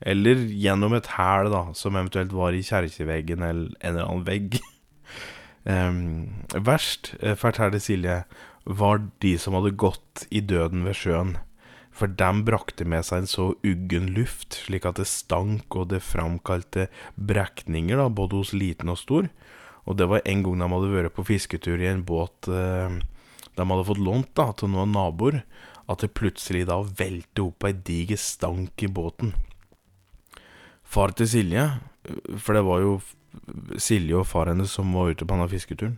Eller 0.05 0.43
gjennom 0.51 0.93
et 0.95 1.07
hæl, 1.15 1.49
da, 1.53 1.67
som 1.73 1.95
eventuelt 1.95 2.33
var 2.35 2.55
i 2.55 2.63
kjerkeveggen 2.65 3.43
eller 3.45 3.71
en 3.79 3.95
eller 3.95 4.09
annen 4.09 4.27
vegg. 4.27 4.59
um, 5.71 6.01
verst, 6.67 7.13
eh, 7.21 7.37
forteller 7.39 7.81
Silje, 7.81 8.23
var 8.65 9.03
de 9.23 9.35
som 9.39 9.55
hadde 9.57 9.75
gått 9.79 10.25
i 10.33 10.41
døden 10.41 10.85
ved 10.87 10.97
sjøen. 10.99 11.35
For 11.95 12.11
dem 12.11 12.43
brakte 12.47 12.83
med 12.83 13.05
seg 13.07 13.23
en 13.23 13.29
så 13.31 13.45
uggen 13.63 14.09
luft, 14.17 14.57
slik 14.65 14.87
at 14.87 14.99
det 14.99 15.07
stank 15.07 15.77
og 15.79 15.93
det 15.93 16.01
framkalte 16.03 16.89
brekninger, 17.15 17.95
da, 18.01 18.09
både 18.11 18.41
hos 18.41 18.51
liten 18.55 18.91
og 18.91 18.99
stor. 18.99 19.29
Og 19.85 19.97
det 19.99 20.07
var 20.09 20.23
en 20.25 20.41
gang 20.45 20.61
de 20.61 20.69
hadde 20.71 20.93
vært 20.93 21.15
på 21.15 21.27
fisketur 21.27 21.81
i 21.81 21.89
en 21.91 22.05
båt 22.05 22.49
eh, 22.49 22.97
de 23.55 23.63
hadde 23.63 23.87
fått 23.87 24.03
lånt 24.03 24.31
da, 24.35 24.49
til 24.57 24.71
noen 24.73 24.93
naboer, 24.95 25.43
at 25.87 26.01
det 26.01 26.15
plutselig 26.17 26.65
da 26.67 26.81
velte 26.83 27.45
opp 27.45 27.67
ei 27.67 27.75
diger 27.87 28.19
stank 28.19 28.83
i 28.83 28.89
båten. 28.91 29.35
Far 30.85 31.13
til 31.17 31.29
Silje, 31.29 31.67
for 32.41 32.57
det 32.57 32.65
var 32.65 32.81
jo 32.83 32.97
Silje 33.81 34.17
og 34.19 34.27
far 34.29 34.49
hennes 34.51 34.71
som 34.71 34.91
var 34.95 35.11
ute 35.11 35.25
på 35.25 35.33
denne 35.33 35.49
fisketuren, 35.51 35.97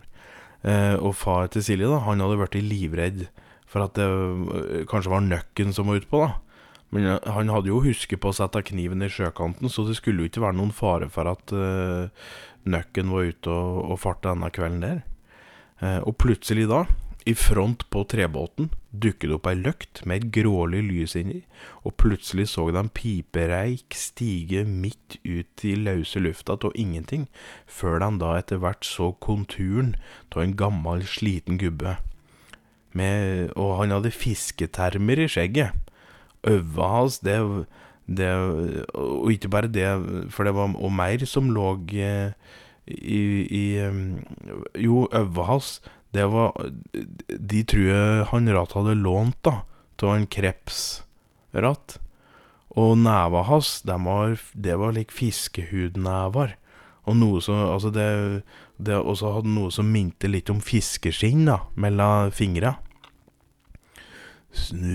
eh, 0.62 0.94
og 0.94 1.16
far 1.18 1.50
til 1.52 1.64
Silje, 1.64 1.90
da, 1.90 2.02
han 2.06 2.22
hadde 2.22 2.38
blitt 2.40 2.60
livredd 2.62 3.26
for 3.68 3.84
at 3.84 3.98
det 3.98 4.84
kanskje 4.88 5.12
var 5.12 5.26
nøkken 5.26 5.74
som 5.76 5.90
var 5.90 6.00
utpå, 6.00 6.22
da. 6.24 6.36
Men 6.94 7.04
øh, 7.04 7.18
han 7.34 7.52
hadde 7.52 7.72
jo 7.72 7.82
husket 7.84 8.22
på 8.22 8.32
å 8.32 8.36
sette 8.36 8.64
kniven 8.70 9.04
i 9.04 9.10
sjøkanten, 9.12 9.68
så 9.72 9.84
det 9.88 9.98
skulle 9.98 10.24
jo 10.24 10.30
ikke 10.30 10.44
være 10.46 10.58
noen 10.60 10.72
fare 10.74 11.10
for 11.12 11.28
at 11.28 11.52
uh, 11.52 12.08
nøkken 12.68 13.12
var 13.12 13.28
ute 13.28 13.52
og, 13.52 13.82
og 13.92 14.00
farte 14.00 14.30
denne 14.30 14.48
kvelden 14.54 14.84
der. 14.84 15.04
Uh, 15.82 16.00
og 16.08 16.16
plutselig 16.22 16.64
da, 16.70 16.86
i 17.28 17.34
front 17.36 17.84
på 17.92 18.06
trebåten, 18.08 18.70
dukket 18.88 19.28
det 19.28 19.36
opp 19.36 19.48
ei 19.50 19.58
løkt 19.58 20.00
med 20.08 20.22
et 20.22 20.30
grålig 20.32 20.80
lys 20.86 21.14
inni, 21.18 21.42
og 21.84 21.98
plutselig 22.00 22.46
så 22.54 22.64
de 22.72 22.82
pipereik 22.96 23.92
stige 23.92 24.62
midt 24.64 25.18
ut 25.26 25.64
i 25.68 25.74
løse 25.76 26.22
lufta 26.24 26.56
av 26.56 26.72
ingenting, 26.72 27.26
før 27.68 28.00
de 28.00 28.10
da 28.22 28.32
etter 28.38 28.62
hvert 28.62 28.86
så 28.88 29.10
konturen 29.20 29.92
av 30.32 30.40
en 30.46 30.56
gammel, 30.56 31.04
sliten 31.04 31.60
gubbe. 31.60 31.98
Med, 32.96 33.52
og 33.60 33.76
han 33.82 33.92
hadde 33.92 34.14
fisketermer 34.14 35.20
i 35.20 35.28
skjegget. 35.28 35.76
Øva 36.46 36.88
hans, 36.92 37.18
det, 37.24 37.36
det, 38.06 38.28
Og 38.94 39.32
ikke 39.32 39.50
bare 39.50 39.70
det, 39.72 39.88
for 40.30 40.44
det 40.44 40.54
var 40.54 40.74
og 40.76 40.92
mer 40.92 41.24
som 41.26 41.50
lå 41.50 41.72
eh, 41.98 42.32
i, 42.86 43.20
i 43.50 43.64
um, 43.84 44.18
Jo, 44.78 45.08
øva 45.12 45.48
hans, 45.50 45.80
det 46.14 46.24
var 46.32 46.54
De 47.28 47.64
tror 47.64 47.88
jeg 47.90 48.28
han 48.30 48.52
Ratt 48.54 48.76
hadde 48.78 48.96
lånt, 48.96 49.40
da, 49.44 49.60
av 50.02 50.14
en 50.14 50.28
krepsratt. 50.30 51.98
Og 52.78 52.94
neva 53.00 53.42
hans, 53.48 53.80
det 53.82 53.98
var, 54.04 54.38
det 54.54 54.78
var 54.78 54.94
like 54.94 55.12
fiskehudnever. 55.12 56.54
Og 57.08 57.16
noe 57.16 57.42
som 57.42 57.60
Altså, 57.66 57.90
det, 57.90 58.08
det 58.78 58.96
også 58.96 59.34
hadde 59.34 59.52
noe 59.52 59.72
som 59.74 59.88
minte 59.90 60.30
litt 60.30 60.50
om 60.52 60.60
fiskeskinn, 60.62 61.48
da, 61.48 61.64
mellom 61.74 62.32
fingra. 62.32 62.76
Snu, 64.52 64.88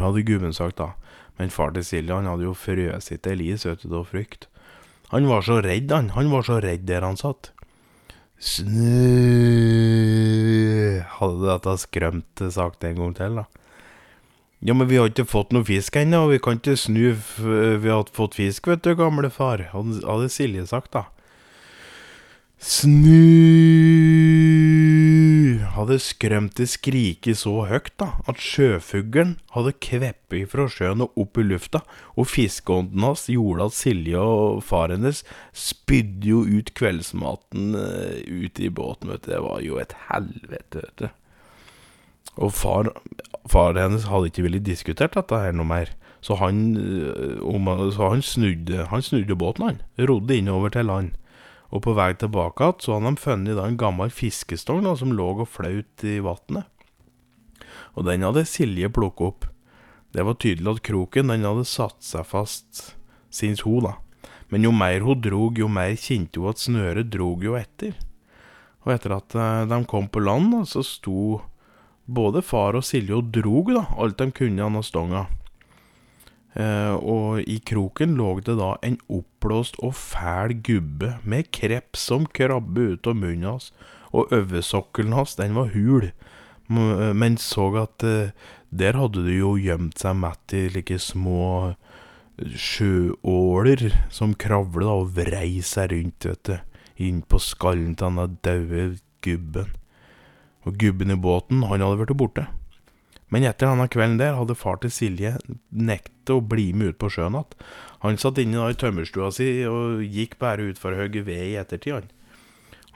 hadde 0.00 0.22
gubben 0.26 0.54
sagt, 0.54 0.76
da. 0.78 0.94
Men 1.38 1.50
far 1.50 1.70
til 1.74 1.84
Silje, 1.86 2.14
han 2.14 2.26
hadde 2.30 2.46
jo 2.46 2.54
frøst 2.58 3.12
til 3.22 3.38
lis, 3.40 3.66
vet 3.66 3.82
du, 3.82 3.94
av 3.98 4.06
frykt. 4.10 4.48
Han 5.14 5.28
var 5.30 5.42
så 5.46 5.60
redd, 5.62 5.90
han. 5.94 6.10
Han 6.14 6.30
var 6.32 6.42
så 6.46 6.60
redd 6.62 6.86
der 6.88 7.06
han 7.06 7.18
satt. 7.18 7.52
Snu, 8.38 8.90
Hadde 11.18 11.46
dette 11.46 11.76
skrømt 11.80 12.42
sagt 12.52 12.84
en 12.84 12.98
gang 12.98 13.14
til, 13.16 13.38
da. 13.40 13.44
Ja, 14.64 14.72
men 14.74 14.88
vi 14.88 14.96
har 14.96 15.10
ikke 15.10 15.26
fått 15.28 15.52
noe 15.52 15.64
fisk 15.68 15.96
ennå, 16.00 16.24
vi 16.30 16.38
kan 16.42 16.56
ikke 16.56 16.76
snu 16.80 17.12
vi 17.12 17.90
har 17.90 18.08
fått 18.16 18.38
fisk, 18.38 18.70
vet 18.70 18.84
du, 18.86 18.94
gamle 18.96 19.28
far, 19.30 19.60
hadde 19.74 20.30
Silje 20.32 20.64
sagt, 20.70 20.96
da. 20.96 21.04
Snu 22.64 23.20
hadde 25.74 25.98
skrømt 26.02 26.56
det 26.56 26.70
skrike 26.72 27.34
så 27.36 27.66
høyt 27.68 27.92
da, 28.00 28.14
at 28.30 28.40
sjøfuglen 28.40 29.36
hadde 29.54 29.74
kveppet 29.84 30.48
fra 30.52 30.66
sjøen 30.70 31.04
og 31.04 31.18
opp 31.20 31.40
i 31.40 31.44
lufta, 31.46 31.82
og 32.16 32.30
fiskeånden 32.30 33.04
hans 33.04 33.26
gjorde 33.32 33.68
at 33.68 33.76
Silje 33.76 34.20
og 34.20 34.62
far 34.64 34.94
hennes 34.94 35.24
spydde 35.52 36.30
jo 36.30 36.42
ut 36.48 36.72
kveldsmaten 36.78 37.74
ute 37.74 38.54
ut 38.54 38.60
i 38.60 38.70
båten, 38.70 39.10
vet 39.10 39.24
du. 39.24 39.30
Det 39.32 39.42
var 39.42 39.60
jo 39.62 39.78
et 39.78 39.94
helvete, 40.08 40.82
vet 40.82 41.02
du. 41.02 41.08
Og 42.36 42.52
far, 42.52 42.90
far 43.50 43.78
hennes 43.78 44.08
hadde 44.10 44.30
ikke 44.30 44.46
villet 44.46 44.66
diskutert 44.66 45.14
dette 45.14 45.38
her 45.38 45.54
noe 45.54 45.68
mer. 45.68 45.92
Så 46.24 46.38
han, 46.40 46.76
eh, 46.76 47.92
så 47.92 48.08
han, 48.10 48.22
snudde, 48.22 48.86
han 48.90 49.02
snudde 49.02 49.36
båten, 49.36 49.68
han. 49.68 49.82
Rodde 49.98 50.38
innover 50.38 50.72
til 50.72 50.86
land. 50.86 51.12
Og 51.74 51.82
på 51.82 51.94
vei 51.98 52.12
tilbake 52.14 52.62
igjen 52.62 52.84
så 52.84 52.94
hadde 52.94 53.10
de 53.10 53.22
funnet 53.24 53.58
en 53.58 53.78
gammel 53.80 54.12
fiskestong 54.14 54.86
som 54.96 55.12
lå 55.16 55.32
og 55.34 55.48
flaut 55.50 56.06
i 56.06 56.20
vannet. 56.22 56.70
Og 57.98 58.06
den 58.06 58.22
hadde 58.22 58.46
Silje 58.46 58.90
plukket 58.94 59.26
opp. 59.26 59.48
Det 60.14 60.22
var 60.22 60.38
tydelig 60.38 60.76
at 60.76 60.84
kroken 60.86 61.32
den 61.32 61.46
hadde 61.46 61.66
satt 61.66 61.98
seg 62.06 62.26
fast, 62.30 62.94
syns 63.34 63.64
hun, 63.66 63.88
da. 63.88 63.96
Men 64.52 64.66
jo 64.66 64.70
mer 64.70 65.02
hun 65.02 65.22
drog, 65.22 65.58
jo 65.58 65.66
mer 65.66 65.96
kjente 65.98 66.38
hun 66.38 66.52
at 66.52 66.62
snøret 66.62 67.10
drog 67.10 67.42
jo 67.42 67.56
etter. 67.58 67.96
Og 68.86 68.94
etter 68.94 69.16
at 69.16 69.34
eh, 69.34 69.64
de 69.66 69.80
kom 69.90 70.06
på 70.12 70.22
land, 70.22 70.54
så 70.70 70.84
sto 70.86 71.40
både 72.06 72.44
far 72.44 72.78
og 72.78 72.84
Silje 72.86 73.16
og 73.18 73.32
drog 73.34 73.72
da, 73.74 73.86
alt 73.98 74.20
de 74.20 74.30
kunne 74.36 74.68
av 74.68 74.86
stonga. 74.86 75.24
Eh, 76.54 76.94
og 76.94 77.42
i 77.50 77.58
kroken 77.66 78.14
lå 78.18 78.36
det 78.46 78.54
da 78.60 78.74
en 78.86 79.00
oppblåst 79.10 79.80
og 79.82 79.96
fæl 79.98 80.54
gubbe 80.62 81.16
med 81.26 81.50
kreps 81.54 82.06
som 82.10 82.28
krabbe 82.30 82.94
ut 82.94 83.10
av 83.10 83.18
munnen 83.18 83.48
hans, 83.48 83.72
og 84.14 84.30
oversokkelen 84.34 85.16
hans, 85.16 85.34
den 85.34 85.56
var 85.58 85.72
hul, 85.74 86.12
men 86.70 87.34
så 87.36 87.66
at 87.82 88.04
eh, 88.06 88.30
der 88.70 88.96
hadde 88.96 89.24
det 89.26 89.34
jo 89.36 89.56
gjemt 89.60 89.98
seg 90.00 90.16
mett 90.16 90.54
i 90.54 90.68
like 90.72 90.96
små 91.02 91.74
sjøåler 92.38 93.90
som 94.14 94.34
kravla 94.34 94.94
og 95.02 95.12
vrei 95.18 95.60
seg 95.62 95.92
rundt, 95.92 96.26
vet 96.26 96.48
du, 96.48 96.56
inn 97.06 97.22
på 97.26 97.38
skallen 97.42 97.94
til 97.98 98.10
denne 98.10 98.28
daue 98.46 98.86
gubben. 99.24 99.74
Og 100.64 100.78
gubben 100.80 101.12
i 101.12 101.18
båten, 101.20 101.62
han 101.68 101.82
hadde 101.84 102.00
vært 102.00 102.16
borte. 102.18 102.46
Men 103.32 103.46
etter 103.48 103.70
denne 103.70 103.88
kvelden 103.90 104.18
der 104.20 104.36
hadde 104.38 104.56
far 104.58 104.80
til 104.82 104.92
Silje 104.92 105.34
nektet 105.70 106.32
å 106.34 106.42
bli 106.44 106.70
med 106.76 106.94
ut 106.94 107.00
på 107.00 107.10
sjøen 107.12 107.38
igjen. 107.38 107.64
Han 108.04 108.20
satt 108.20 108.40
inne 108.42 108.60
da 108.60 108.68
i 108.72 108.76
tømmerstua 108.78 109.30
si 109.32 109.48
og 109.68 110.02
gikk 110.04 110.36
bare 110.42 110.68
ut 110.70 110.80
for 110.80 110.92
å 110.92 111.00
hogge 111.00 111.24
ved 111.24 111.40
i 111.40 111.54
ettertid, 111.60 111.94
han. 111.96 112.10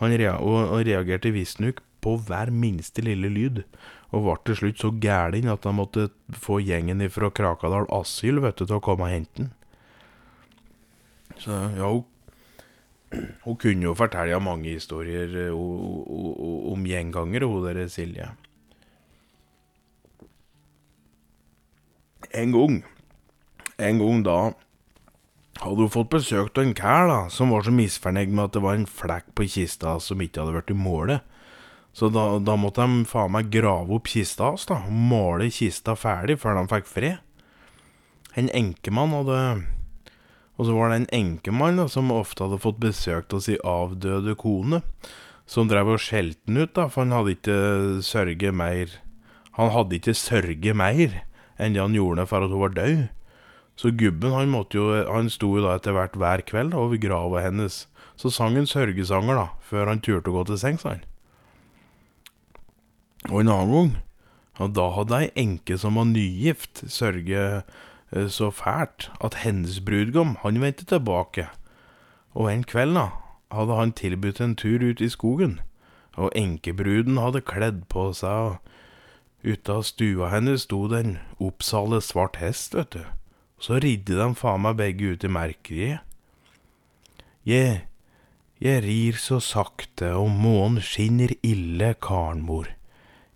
Han 0.02 0.14
rea 0.20 0.36
og, 0.38 0.74
reagerte 0.86 1.32
visstnok 1.34 1.80
på 2.04 2.14
hver 2.28 2.52
minste 2.54 3.02
lille 3.02 3.30
lyd, 3.32 3.64
og 4.14 4.26
ble 4.26 4.36
til 4.46 4.60
slutt 4.60 4.82
så 4.84 4.92
gæren 5.02 5.48
at 5.50 5.64
han 5.66 5.78
måtte 5.80 6.10
få 6.44 6.60
gjengen 6.62 7.02
fra 7.10 7.32
Krakadal 7.34 7.88
asyl 7.92 8.38
vet 8.44 8.60
du, 8.60 8.68
til 8.68 8.78
å 8.78 8.84
komme 8.84 9.08
og 9.08 9.14
hente 9.16 9.42
han. 9.42 9.50
Så 11.38 11.56
ja, 11.78 11.88
hun 11.88 12.06
hun 13.44 13.56
kunne 13.56 13.86
jo 13.86 13.94
fortelle 13.96 14.38
mange 14.42 14.74
historier 14.74 15.32
eh, 15.46 15.54
om 15.54 16.86
gjengangere, 16.86 17.48
hun 17.48 17.64
der 17.64 17.88
Silje. 17.88 18.28
En 22.36 22.52
gang, 22.52 22.80
en 23.78 24.00
gang 24.02 24.24
da 24.26 24.38
hadde 25.62 25.84
hun 25.84 25.92
fått 25.92 26.12
besøk 26.12 26.52
av 26.58 26.64
en 26.64 26.76
kær 26.76 27.08
da, 27.10 27.20
som 27.32 27.50
var 27.54 27.64
så 27.66 27.72
misfornøyd 27.74 28.30
med 28.30 28.44
at 28.44 28.56
det 28.56 28.62
var 28.62 28.78
en 28.78 28.86
flekk 28.86 29.32
på 29.38 29.48
kista 29.50 29.96
som 30.02 30.20
ikke 30.22 30.42
hadde 30.42 30.58
vært 30.58 30.74
i 30.74 30.78
målet. 30.78 31.24
Så 31.96 32.10
da, 32.14 32.36
da 32.38 32.54
måtte 32.60 32.84
de 32.84 33.06
faen 33.08 33.32
meg 33.34 33.48
grave 33.50 33.96
opp 33.96 34.10
kista 34.12 34.52
hans 34.52 34.68
og 34.70 34.92
male 34.92 35.48
kista 35.50 35.96
ferdig 35.98 36.38
før 36.38 36.60
de 36.60 36.68
fikk 36.70 36.86
fred. 36.86 37.18
En 38.38 38.52
enkemann 38.54 39.16
hadde 39.16 39.40
og 40.58 40.66
så 40.66 40.74
var 40.74 40.90
det 40.90 40.98
en 40.98 41.12
enkemann 41.14 41.78
da, 41.78 41.86
som 41.90 42.10
ofte 42.10 42.42
hadde 42.42 42.58
fått 42.62 42.80
besøk 42.82 43.30
av 43.34 43.42
sin 43.44 43.60
avdøde 43.62 44.34
kone, 44.38 44.82
som 45.46 45.70
drev 45.70 45.94
og 45.94 46.02
skjelte 46.02 46.50
den 46.50 46.64
ut, 46.64 46.72
da, 46.74 46.88
for 46.90 47.06
han 47.06 47.14
hadde 47.14 47.36
ikke 47.36 47.58
sørget 48.04 48.54
mer 48.54 48.98
Han 49.58 49.72
hadde 49.74 49.96
ikke 49.96 50.14
sørget 50.14 50.76
mer 50.76 51.14
enn 51.58 51.76
det 51.76 51.82
han 51.82 51.96
gjorde 51.96 52.26
for 52.30 52.44
at 52.44 52.54
hun 52.54 52.64
var 52.64 52.74
død. 52.76 53.04
Så 53.78 53.92
gubben 53.94 54.34
han 54.34 54.50
måtte 54.50 54.74
jo 54.74 54.86
Han 55.06 55.28
sto 55.30 55.52
jo 55.54 55.62
da 55.62 55.76
etter 55.78 55.94
hvert 55.94 56.16
hver 56.18 56.42
kveld 56.42 56.74
over 56.74 56.98
grava 56.98 57.44
hennes. 57.44 57.86
Så 58.18 58.32
sang 58.34 58.56
en 58.58 58.66
sørgesanger, 58.66 59.38
da, 59.38 59.46
før 59.62 59.86
han 59.86 60.00
turte 60.02 60.32
å 60.32 60.40
gå 60.40 60.48
til 60.48 60.58
sengs, 60.58 60.82
han. 60.82 61.04
Og 63.30 63.42
en 63.42 63.52
annen 63.52 63.74
gang, 63.74 63.92
ja, 64.58 64.66
da 64.66 64.88
hadde 64.96 65.20
ei 65.20 65.28
enke 65.38 65.78
som 65.78 66.00
var 66.00 66.08
nygift, 66.10 66.82
sørget 66.90 67.62
Eh, 68.12 68.28
så 68.28 68.50
fælt 68.50 69.10
at 69.24 69.34
hennes 69.34 69.80
brudgom, 69.80 70.36
han 70.42 70.60
vendte 70.60 70.84
tilbake. 70.84 71.48
Og 72.34 72.54
en 72.54 72.64
kveld, 72.64 72.94
da, 72.94 73.08
hadde 73.52 73.74
han 73.74 73.92
tilbudt 73.92 74.40
en 74.40 74.56
tur 74.56 74.90
ut 74.90 75.00
i 75.00 75.08
skogen. 75.08 75.60
Og 76.16 76.32
enkebruden 76.36 77.18
hadde 77.18 77.40
kledd 77.40 77.84
på 77.88 78.12
seg, 78.12 78.30
og 78.30 78.56
ute 79.42 79.72
av 79.72 79.84
stua 79.86 80.30
hennes 80.32 80.64
sto 80.66 80.86
det 80.90 81.00
en 81.04 81.16
oppsalet 81.42 82.04
svart 82.04 82.38
hest, 82.42 82.74
vet 82.74 82.96
du. 82.96 83.04
Så 83.58 83.80
ridde 83.82 84.18
de 84.18 84.28
faen 84.38 84.62
meg 84.62 84.78
begge 84.78 85.14
ut 85.14 85.24
i 85.26 85.30
merkeriet. 85.30 86.04
Je, 87.46 87.80
jeg 88.58 88.82
rir 88.84 89.18
så 89.18 89.38
sakte, 89.42 90.12
og 90.18 90.30
månen 90.34 90.82
skinner 90.84 91.32
ille, 91.46 91.94
karnmor. 92.02 92.70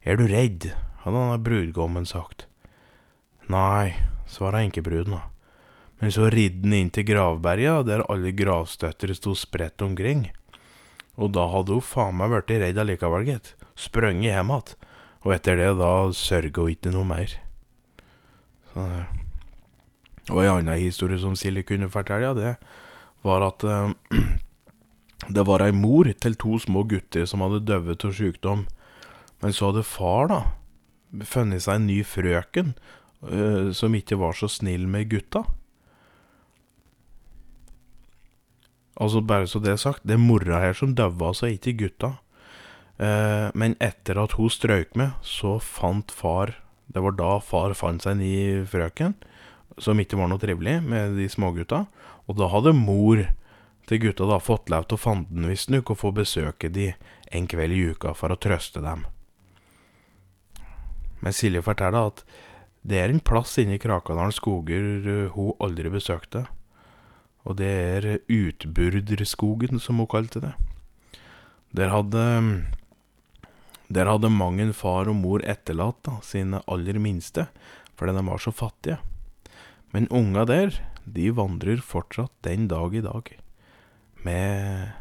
Er 0.03 0.19
du 0.19 0.27
redd? 0.31 0.73
hadde 1.03 1.19
han 1.19 1.43
brudgommen 1.43 2.07
sagt. 2.07 2.47
Nei, 3.51 3.95
svarte 4.31 4.61
enkebruden. 4.63 5.19
Men 5.99 6.15
så 6.15 6.29
ridde 6.31 6.67
han 6.67 6.77
inn 6.77 6.93
til 6.95 7.07
gravberget, 7.07 7.87
der 7.89 8.05
alle 8.11 8.35
gravstøtter 8.35 9.15
sto 9.15 9.35
spredt 9.39 9.83
omkring. 9.83 10.29
Og 11.19 11.35
da 11.35 11.49
hadde 11.51 11.77
hun 11.79 11.85
faen 11.85 12.19
meg 12.19 12.33
blitt 12.33 12.63
redd 12.63 12.79
allikevel, 12.79 13.27
gitt. 13.27 13.55
Sprunget 13.79 14.35
hjem 14.35 14.55
igjen. 14.55 14.91
Og 15.23 15.35
etter 15.37 15.59
det, 15.59 15.71
da 15.79 15.93
sørga 16.17 16.65
hun 16.65 16.75
ikke 16.75 16.93
noe 16.95 17.07
mer. 17.07 17.35
Så, 18.73 18.87
og 20.31 20.41
en 20.43 20.51
annen 20.57 20.81
historie 20.81 21.21
som 21.21 21.37
Silje 21.39 21.65
kunne 21.67 21.91
fortelle, 21.93 22.33
det 22.39 22.57
var 23.23 23.45
at 23.47 23.65
uh, 23.67 23.93
det 25.37 25.45
var 25.47 25.63
ei 25.63 25.75
mor 25.75 26.11
til 26.11 26.39
to 26.39 26.59
små 26.63 26.83
gutter 26.91 27.27
som 27.29 27.45
hadde 27.45 27.63
dødd 27.69 28.07
av 28.09 28.17
sykdom. 28.19 28.67
Men 29.43 29.55
så 29.55 29.71
hadde 29.71 29.87
far, 29.87 30.31
da, 30.31 30.41
funnet 31.27 31.63
seg 31.65 31.79
en 31.79 31.89
ny 31.91 32.03
frøken 32.07 32.75
uh, 33.23 33.71
som 33.75 33.95
ikke 33.95 34.19
var 34.19 34.39
så 34.39 34.51
snill 34.51 34.89
med 34.91 35.11
gutta. 35.13 35.45
Altså, 39.03 39.23
bare 39.25 39.47
så 39.49 39.63
det 39.63 39.73
er 39.73 39.81
sagt, 39.81 40.03
det 40.07 40.19
er 40.19 40.23
mora 40.23 40.61
her 40.63 40.77
som 40.77 40.95
daua, 40.99 41.31
altså, 41.31 41.49
ikke 41.51 41.79
gutta. 41.87 42.17
Uh, 43.03 43.51
men 43.59 43.75
etter 43.83 44.21
at 44.21 44.37
hun 44.39 44.51
strøyk 44.53 44.93
med, 44.99 45.17
så 45.27 45.57
fant 45.59 46.13
far 46.15 46.55
Det 46.93 47.01
var 47.03 47.17
da 47.19 47.39
far 47.41 47.73
fant 47.75 48.05
seg 48.05 48.15
en 48.15 48.21
ny 48.21 48.67
frøken, 48.69 49.15
som 49.81 49.99
ikke 49.99 50.19
var 50.21 50.29
noe 50.29 50.43
trivelig 50.43 50.83
med 50.85 51.17
de 51.17 51.25
smågutta. 51.33 51.87
Og 52.29 52.37
da 52.37 52.51
hadde 52.53 52.75
mor 52.77 53.23
til 53.89 54.03
gutta 54.03 54.27
da 54.29 54.37
fått 54.43 54.69
lov 54.71 54.85
til 54.87 54.99
å 54.99 55.01
fanden 55.01 55.49
visstnok 55.49 55.95
og 55.95 55.99
få 56.03 56.13
besøke 56.13 56.69
de 56.69 56.91
en 57.33 57.49
kveld 57.49 57.73
i 57.73 57.87
uka 57.95 58.13
for 58.19 58.35
å 58.35 58.37
trøste 58.37 58.83
dem. 58.85 59.07
Men 61.25 61.33
Silje 61.33 61.65
forteller 61.65 62.13
at 62.13 62.21
det 62.85 63.01
er 63.01 63.15
en 63.15 63.25
plass 63.25 63.57
inne 63.63 63.79
i 63.79 63.83
Krakadalen 63.83 64.35
skoger 64.35 64.85
uh, 65.07 65.33
hun 65.33 65.57
aldri 65.65 65.91
besøkte. 65.95 66.45
Og 67.49 67.57
det 67.59 67.73
er 67.73 68.07
Utburderskogen, 68.29 69.81
som 69.81 69.99
hun 70.03 70.11
kalte 70.13 70.45
det. 70.45 70.53
Der 71.73 71.89
hadde 71.95 72.23
Der 73.93 74.09
hadde 74.09 74.31
mang 74.33 74.61
en 74.63 74.73
far 74.77 75.11
og 75.11 75.19
mor 75.19 75.45
etterlatt 75.45 76.01
da, 76.07 76.17
sine 76.25 76.63
aller 76.71 76.97
minste, 77.03 77.49
fordi 77.99 78.17
de 78.17 78.25
var 78.31 78.41
så 78.41 78.55
fattige. 78.55 78.99
Men 79.93 80.09
unga 80.09 80.47
der, 80.49 80.79
de 81.05 81.29
vandrer 81.37 81.83
fortsatt 81.85 82.33
den 82.47 82.71
dag 82.73 82.95
i 82.97 83.05
dag. 83.05 83.29
Med 84.25 84.93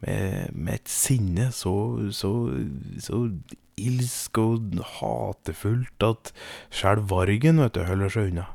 med, 0.00 0.54
med 0.54 0.78
et 0.80 0.90
sinne 0.90 1.50
så, 1.54 1.74
så, 2.14 2.30
så 3.02 3.24
ilsk 3.80 4.40
og 4.40 4.80
hatefullt 4.98 6.06
at 6.06 6.32
sjæl 6.74 7.04
vargen, 7.10 7.60
vet 7.62 7.76
du, 7.76 7.84
holder 7.88 8.12
seg 8.12 8.32
unna. 8.32 8.46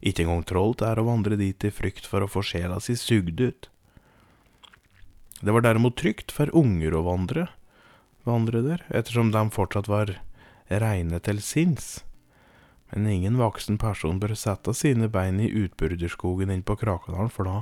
Ikke 0.00 0.24
engang 0.24 0.44
trollt 0.48 0.82
er 0.86 1.00
å 1.00 1.06
vandre 1.08 1.38
dit 1.40 1.66
i 1.66 1.72
frykt 1.74 2.08
for 2.08 2.24
å 2.24 2.30
få 2.30 2.42
sjela 2.46 2.80
si 2.82 2.96
sugd 2.98 3.40
ut. 3.42 3.68
Det 5.40 5.54
var 5.54 5.64
derimot 5.64 5.96
trygt 6.00 6.32
for 6.34 6.52
unger 6.56 6.96
å 6.96 7.04
vandre, 7.06 7.46
vandre 8.30 8.62
der, 8.64 8.84
ettersom 8.88 9.32
de 9.34 9.42
fortsatt 9.54 9.90
var 9.90 10.14
reine 10.70 11.18
til 11.20 11.42
sinns. 11.42 12.00
Men 12.90 13.06
ingen 13.06 13.36
voksen 13.38 13.78
person 13.78 14.18
bør 14.22 14.34
sette 14.38 14.74
sine 14.74 15.10
bein 15.10 15.38
i 15.42 15.50
utburderskogen 15.64 16.50
inn 16.50 16.64
på 16.66 16.78
Krakadalen, 16.80 17.30
for 17.30 17.46
da 17.46 17.58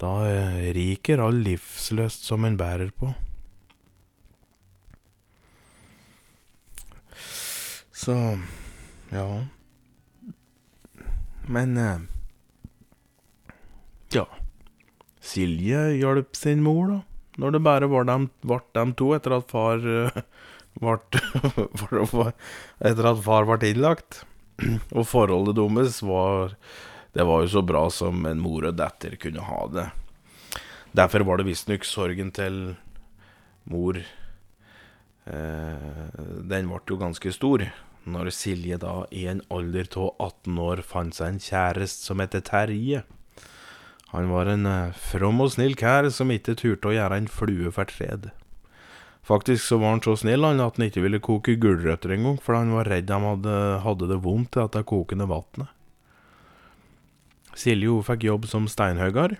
da 0.00 0.12
eh, 0.24 0.70
riker 0.72 1.20
all 1.20 1.42
livsløst 1.44 2.24
som 2.24 2.46
en 2.48 2.56
bærer 2.56 2.92
på. 2.96 3.12
Så 7.92 8.16
ja. 9.12 9.26
Men 11.48 11.76
eh, 11.76 12.06
ja. 14.16 14.24
Silje 15.20 15.82
hjalp 15.98 16.32
sin 16.36 16.64
mor, 16.64 16.94
da. 16.94 17.00
Når 17.40 17.56
det 17.56 17.62
bare 17.64 17.88
var 17.88 18.04
dem, 18.08 18.28
ble 18.44 18.60
dem 18.76 18.94
to 18.98 19.14
etter 19.16 19.38
at 19.38 19.48
far 19.50 19.80
ble 20.80 20.96
Etter 22.90 23.10
at 23.10 23.24
far 23.24 23.48
ble 23.48 23.72
innlagt. 23.72 24.22
Og 24.96 25.06
forholdet 25.08 25.56
deres 25.56 26.00
var 26.04 26.56
det 27.12 27.24
var 27.26 27.42
jo 27.42 27.48
så 27.48 27.62
bra 27.62 27.90
som 27.90 28.26
en 28.26 28.38
mor 28.38 28.64
og 28.68 28.76
datter 28.78 29.16
kunne 29.18 29.42
ha 29.42 29.66
det. 29.74 29.86
Derfor 30.94 31.20
var 31.26 31.38
det 31.38 31.48
visstnok 31.48 31.84
sorgen 31.86 32.30
til 32.34 32.76
mor 33.70 33.98
eh, 33.98 34.04
Den 36.50 36.70
ble 36.70 36.80
jo 36.86 36.98
ganske 37.00 37.32
stor. 37.34 37.66
Når 38.10 38.30
Silje 38.34 38.78
da 38.80 39.04
i 39.10 39.26
en 39.30 39.42
alder 39.52 39.90
av 39.98 40.14
18 40.18 40.58
år 40.62 40.82
fant 40.86 41.14
seg 41.14 41.34
en 41.34 41.42
kjæreste 41.42 42.06
som 42.06 42.22
heter 42.22 42.46
Terje. 42.46 43.02
Han 44.10 44.30
var 44.30 44.50
en 44.50 44.66
eh, 44.66 44.92
from 44.98 45.42
og 45.44 45.52
snill 45.54 45.76
kær 45.78 46.08
som 46.10 46.32
ikke 46.34 46.56
turte 46.58 46.90
å 46.90 46.94
gjøre 46.94 47.20
en 47.20 47.30
flue 47.30 47.70
fortred. 47.74 48.30
Faktisk 49.26 49.62
så 49.68 49.78
var 49.78 49.94
han 49.94 50.02
så 50.02 50.16
snill 50.18 50.46
han 50.46 50.62
at 50.64 50.78
han 50.78 50.88
ikke 50.88 51.04
ville 51.04 51.20
koke 51.22 51.54
gulrøtter 51.60 52.16
engang, 52.16 52.40
for 52.42 52.56
han 52.58 52.72
var 52.74 52.88
redd 52.90 53.06
de 53.10 53.18
hadde, 53.22 53.58
hadde 53.84 54.08
det 54.10 54.18
vondt 54.24 54.54
til 54.56 54.66
dette 54.66 54.82
kokende 54.90 55.28
vannet. 55.30 55.70
Silje 57.54 58.00
fikk 58.06 58.26
jobb 58.26 58.48
som 58.50 58.66
steinhogger, 58.70 59.36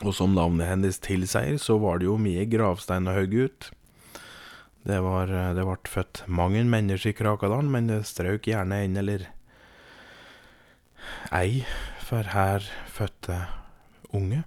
og 0.00 0.14
som 0.16 0.34
navnet 0.34 0.70
hennes 0.70 0.98
tilsier, 1.02 1.58
så 1.60 1.76
var 1.82 2.00
det 2.00 2.08
jo 2.08 2.16
mye 2.18 2.46
gravstein 2.50 3.10
å 3.10 3.14
hogge 3.18 3.46
ut. 3.50 3.70
Det 4.88 4.96
var 5.04 5.28
Det 5.28 5.66
ble 5.68 5.76
født 5.92 6.24
mange 6.26 6.64
mennesker 6.64 7.12
i 7.12 7.18
Krakadalen, 7.18 7.70
men 7.70 7.86
det 7.92 8.06
strøk 8.08 8.48
gjerne 8.48 8.80
en 8.80 8.96
eller 8.96 9.28
ei 11.30 11.66
for 12.00 12.26
her 12.32 12.64
fødte 12.88 13.59
unge. 14.16 14.42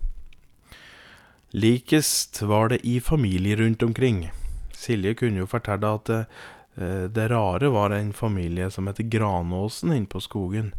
Likest 1.54 2.42
var 2.42 2.70
det 2.70 2.82
i 2.86 3.00
familie 3.02 3.56
rundt 3.56 3.84
omkring. 3.84 4.32
Silje 4.74 5.14
kunne 5.16 5.44
jo 5.44 5.50
fortelle 5.50 5.92
at 6.00 6.10
det, 6.10 6.22
eh, 6.78 7.06
det 7.10 7.30
rare 7.32 7.70
var 7.70 7.94
en 7.94 8.14
familie 8.14 8.72
som 8.72 8.88
heter 8.88 9.04
Granåsen 9.04 9.94
inne 9.94 10.10
på 10.10 10.22
skogen 10.22 10.74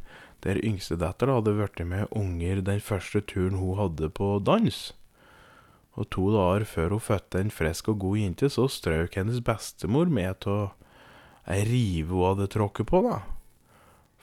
der 0.45 0.61
yngstedattera 0.61 1.39
hadde 1.39 1.55
blitt 1.57 1.81
med 1.89 2.11
unger 2.13 2.61
den 2.65 2.81
første 2.85 3.23
turen 3.25 3.57
hun 3.61 3.79
hadde 3.79 4.11
på 4.13 4.37
dans. 4.45 4.81
Og 5.95 6.09
to 6.13 6.27
dager 6.35 6.67
før 6.69 6.97
hun 6.97 7.05
fødte 7.07 7.41
en 7.41 7.53
frisk 7.55 7.89
og 7.93 8.01
god 8.03 8.19
jente, 8.21 8.51
så 8.51 8.67
strøk 8.69 9.17
hennes 9.17 9.41
bestemor 9.47 10.11
med 10.11 10.43
til 10.45 10.67
ei 11.49 11.63
rive 11.69 12.13
hun 12.13 12.27
hadde 12.33 12.51
tråkket 12.53 12.91
på, 12.91 13.01
da. 13.07 13.23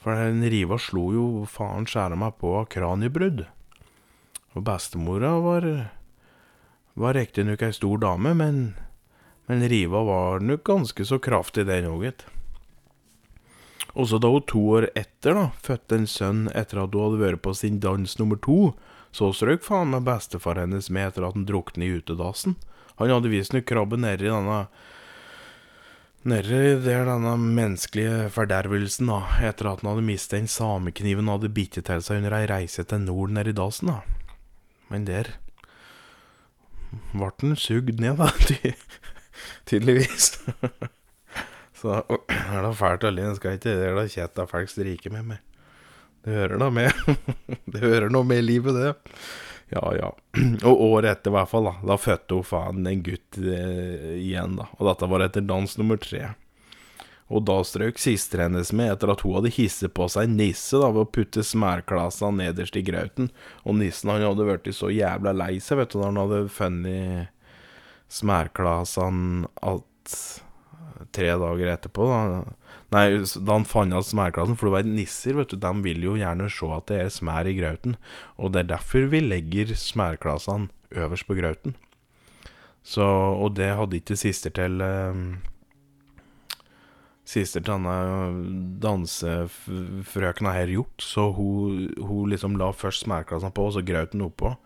For 0.02 0.18
den 0.18 0.42
riva 0.50 0.78
slo 0.82 1.08
jo 1.14 1.26
faen 1.50 1.86
skjæra 1.88 2.18
meg 2.18 2.36
på 2.38 2.54
av 2.60 2.68
kraniebrudd. 2.70 3.46
Og 4.52 4.64
bestemora 4.66 5.36
var 5.40 5.68
var 6.94 7.14
riktignok 7.14 7.62
ei 7.62 7.72
stor 7.72 7.98
dame, 7.98 8.34
men, 8.36 8.74
men 9.48 9.68
riva 9.68 10.02
var 10.04 10.40
nok 10.44 10.64
ganske 10.64 11.04
så 11.08 11.18
kraftig, 11.18 11.66
den 11.66 11.88
òg, 11.88 12.04
gitt. 12.04 12.24
Også 13.92 14.18
da 14.20 14.30
hun 14.32 14.44
to 14.48 14.60
år 14.76 14.88
etter 14.96 15.36
da, 15.36 15.46
fødte 15.64 15.98
en 15.98 16.08
sønn 16.08 16.46
etter 16.56 16.82
at 16.82 16.94
hun 16.94 17.06
hadde 17.06 17.22
vært 17.22 17.42
på 17.44 17.54
sin 17.56 17.80
dans 17.80 18.18
nummer 18.20 18.40
to, 18.40 18.72
så 19.12 19.32
strøk 19.36 19.64
faen 19.64 19.92
meg 19.92 20.06
bestefar 20.06 20.60
hennes 20.60 20.88
med 20.92 21.10
etter 21.10 21.26
at 21.28 21.36
han 21.36 21.48
druknet 21.48 21.84
i 21.84 22.00
utedassen. 22.00 22.56
Han 22.96 23.12
hadde 23.12 23.32
visstnok 23.32 23.68
krabbe 23.68 24.00
nedi 24.00 24.30
denne 24.30 24.66
Nedi 26.22 26.76
der 26.84 27.00
denne 27.02 27.32
menneskelige 27.34 28.28
fordervelsen, 28.30 29.08
da, 29.10 29.24
etter 29.42 29.66
at 29.72 29.80
han 29.82 29.88
hadde 29.90 30.04
mistet 30.06 30.36
en 30.38 30.46
samekniven 30.46 31.26
og 31.26 31.40
hadde 31.40 31.50
bitt 31.56 31.80
til 31.80 32.04
seg 32.04 32.20
under 32.20 32.36
ei 32.36 32.44
reise 32.46 32.84
til 32.86 33.02
nord 33.02 33.34
nedi 33.34 33.50
dassen, 33.58 33.90
da. 33.90 34.21
Men 34.92 35.06
der 35.08 35.34
ble 37.12 37.30
han 37.40 37.56
sugd 37.56 38.00
ned, 38.00 38.18
da, 38.20 38.28
ty 38.48 38.74
tydeligvis. 39.68 40.34
Så 41.82 41.94
er 42.28 42.60
det 42.62 42.74
fælt 42.78 43.06
å 43.08 43.10
le. 43.10 43.30
Skal 43.38 43.56
ikke 43.58 43.72
det 43.80 43.94
da 43.96 44.04
kjett 44.10 44.42
av 44.42 44.52
folk 44.52 44.70
stryker 44.70 45.14
med 45.14 45.32
meg. 45.32 45.40
Det 46.22 46.36
hører 46.36 46.60
da 46.62 46.68
med. 46.70 47.16
det 47.72 47.82
hører 47.82 48.12
noe 48.12 48.28
med 48.28 48.44
livet, 48.44 48.76
det. 48.78 49.16
Ja, 49.72 49.82
ja. 49.96 50.12
Og 50.68 50.84
året 50.92 51.16
etter, 51.16 51.32
i 51.32 51.36
hvert 51.38 51.50
fall, 51.50 51.66
da. 51.70 51.74
Da 51.90 51.98
fødte 51.98 52.38
hun 52.38 52.46
faen 52.46 52.86
en 52.86 53.02
gutt 53.02 53.40
eh, 53.40 54.12
igjen, 54.20 54.60
da. 54.60 54.68
Og 54.78 54.86
dette 54.92 55.10
var 55.10 55.26
etter 55.26 55.48
dans 55.48 55.78
nummer 55.80 55.98
tre. 55.98 56.34
Og 57.32 57.46
da 57.48 57.58
strøk 57.64 58.00
siste 58.00 58.40
hennes 58.40 58.74
med 58.76 58.92
etter 58.92 59.10
at 59.12 59.22
hun 59.24 59.38
hadde 59.38 59.54
hisset 59.56 59.94
på 59.96 60.04
seg 60.12 60.30
nisse 60.30 60.76
da, 60.76 60.90
ved 60.92 61.06
å 61.06 61.12
putte 61.16 61.44
smærklasa 61.46 62.28
nederst 62.34 62.76
i 62.76 62.84
grauten. 62.84 63.30
Og 63.64 63.78
nissen 63.80 64.12
han 64.12 64.24
hadde 64.26 64.46
blitt 64.48 64.76
så 64.76 64.92
jævla 64.92 65.32
lei 65.36 65.56
seg, 65.64 65.80
vet 65.80 65.94
du, 65.94 66.00
da 66.00 66.10
han 66.10 66.20
hadde 66.20 66.42
funnet 66.52 67.30
smærklasen 68.12 69.46
alt 69.64 70.16
tre 71.16 71.30
dager 71.40 71.70
etterpå. 71.72 72.08
Da. 72.08 72.42
Nei, 72.92 73.06
da 73.24 73.56
han 73.56 73.64
fant 73.68 73.94
igjen 73.94 74.04
smærklasen, 74.04 74.58
for 74.60 74.68
du 74.68 74.74
veit 74.76 74.90
nisser 74.90 75.38
vet 75.38 75.52
du, 75.52 75.56
de 75.60 75.72
vil 75.86 76.04
jo 76.04 76.18
gjerne 76.20 76.50
se 76.52 76.68
at 76.76 76.90
det 76.90 76.98
er 77.00 77.14
smær 77.14 77.48
i 77.48 77.56
grauten. 77.56 77.96
Og 78.36 78.52
det 78.52 78.64
er 78.64 78.74
derfor 78.74 79.08
vi 79.12 79.22
legger 79.24 79.72
smærklassene 79.72 80.68
øverst 81.00 81.28
på 81.28 81.38
grauten. 81.38 81.78
Så, 82.84 83.06
og 83.06 83.54
det 83.56 83.70
hadde 83.78 84.00
ikke 84.00 84.18
sister 84.18 84.52
til 84.52 84.82
eh, 84.84 85.24
Sister 87.22 87.62
til 87.62 87.70
denne 87.70 87.96
dansefrøkena 88.82 90.56
her 90.56 90.72
gjort, 90.74 91.04
så 91.04 91.28
hun, 91.36 91.86
hun 92.02 92.32
liksom 92.32 92.56
la 92.58 92.72
først 92.74 93.06
smærklassene 93.06 93.54
på, 93.54 93.68
og 93.68 93.76
så 93.76 93.84
grauten 93.86 94.24
oppå. 94.26 94.56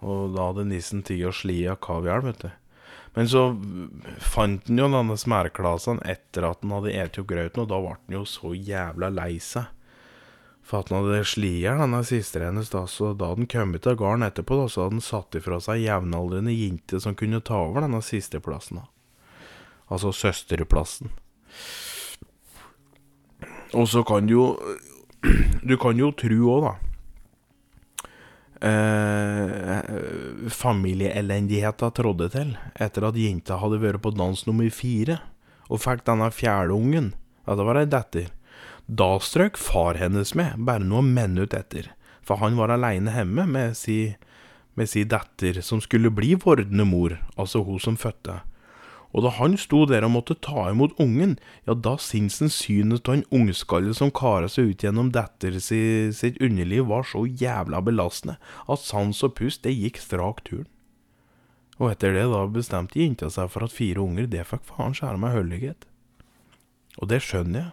Og 0.00 0.32
da 0.34 0.48
hadde 0.48 0.66
nissen 0.70 1.04
tid 1.06 1.28
å 1.28 1.34
sli 1.34 1.62
av 1.70 1.78
kaviar, 1.84 2.24
vet 2.26 2.42
du. 2.42 2.50
Men 3.14 3.28
så 3.30 3.42
fant 4.22 4.68
han 4.70 4.78
jo 4.78 4.86
denne 4.90 5.16
smærklasen 5.18 6.00
etter 6.08 6.46
at 6.46 6.62
han 6.62 6.74
hadde 6.76 6.94
spist 6.94 7.22
opp 7.22 7.28
grøten, 7.30 7.62
og 7.62 7.70
da 7.70 7.78
ble 7.82 7.94
han 7.94 8.18
jo 8.18 8.24
så 8.28 8.54
jævla 8.54 9.10
lei 9.14 9.36
seg. 9.42 9.70
For 10.66 10.84
at 10.84 10.92
han 10.92 11.02
hadde 11.02 11.26
slia 11.26 11.74
denne 11.80 12.02
sisteren 12.06 12.52
hennes, 12.52 12.70
da, 12.70 12.84
så 12.86 13.12
da 13.14 13.32
hadde 13.32 13.46
han 13.46 13.50
kommet 13.50 13.86
til 13.86 13.98
gården 13.98 14.26
etterpå, 14.26 14.60
da, 14.60 14.68
så 14.70 14.84
hadde 14.84 14.98
han 14.98 15.06
satt 15.06 15.38
ifra 15.38 15.58
seg 15.62 15.82
jevnaldrende 15.82 16.54
jente 16.54 17.02
som 17.02 17.16
kunne 17.18 17.42
ta 17.42 17.58
over 17.66 17.86
denne 17.86 18.02
sisteplassen. 18.06 18.82
da. 18.82 18.86
Altså 19.90 20.12
søsterplassen. 20.14 21.10
Og 23.74 23.88
så 23.88 24.04
kan 24.06 24.26
du 24.26 24.34
jo 24.34 24.46
Du 25.68 25.76
kan 25.78 25.98
jo 25.98 26.14
tro 26.16 26.38
òg, 26.54 26.64
da 26.68 26.76
eh, 28.60 29.80
familieelendigheta 30.48 31.90
trådde 31.90 32.28
til 32.34 32.52
etter 32.74 33.06
at 33.08 33.18
jenta 33.18 33.58
hadde 33.60 33.80
vært 33.82 34.02
på 34.04 34.12
dans 34.14 34.44
nummer 34.46 34.68
fire 34.74 35.20
og 35.70 35.82
fikk 35.84 36.04
denne 36.08 36.30
fjerde 36.34 36.74
ungen. 36.74 37.12
Ja, 37.46 37.56
det 37.56 37.66
var 37.66 37.78
ei 37.78 37.88
datter. 37.88 38.28
Da 38.86 39.14
strøk 39.22 39.58
far 39.60 40.00
hennes 40.00 40.34
med, 40.34 40.58
bare 40.66 40.82
noen 40.82 41.12
minutter 41.14 41.62
etter, 41.62 41.92
for 42.26 42.42
han 42.42 42.58
var 42.58 42.72
aleine 42.74 43.14
hjemme 43.14 43.46
med 43.46 43.76
si, 43.78 44.16
med 44.74 44.90
si 44.90 45.04
datter, 45.06 45.60
som 45.62 45.80
skulle 45.82 46.10
bli 46.10 46.34
vordende 46.34 46.86
mor, 46.88 47.14
altså 47.38 47.62
hun 47.62 47.78
som 47.78 47.98
fødte. 48.00 48.40
Og 49.10 49.24
da 49.24 49.32
han 49.40 49.56
sto 49.58 49.82
der 49.90 50.04
og 50.06 50.12
måtte 50.14 50.36
ta 50.38 50.68
imot 50.70 50.94
ungen, 51.02 51.34
ja, 51.66 51.74
da 51.74 51.96
syntes 51.98 52.60
synet 52.62 53.08
av 53.10 53.18
en 53.18 53.24
ungskalle 53.34 53.94
som 53.96 54.12
kara 54.14 54.48
seg 54.48 54.70
ut 54.70 54.84
gjennom 54.86 55.10
datter 55.14 55.58
si, 55.58 55.80
sitt 56.14 56.38
underliv, 56.38 56.86
var 56.86 57.08
så 57.08 57.24
jævla 57.26 57.82
belastende 57.82 58.38
at 58.70 58.84
sans 58.84 59.24
og 59.26 59.34
pust, 59.40 59.64
det 59.66 59.74
gikk 59.74 59.98
strak 59.98 60.44
turen. 60.46 60.68
Og 61.80 61.90
etter 61.90 62.14
det 62.14 62.28
da 62.30 62.44
bestemte 62.52 63.00
jenta 63.00 63.30
seg 63.32 63.50
for 63.50 63.66
at 63.66 63.74
fire 63.74 64.02
unger, 64.04 64.28
det 64.30 64.46
fikk 64.46 64.66
faen 64.68 64.94
skjære 64.94 65.18
meg 65.18 65.34
høllighet. 65.34 65.86
Og 67.00 67.08
det 67.10 67.22
skjønner 67.24 67.64
jeg. 67.64 67.70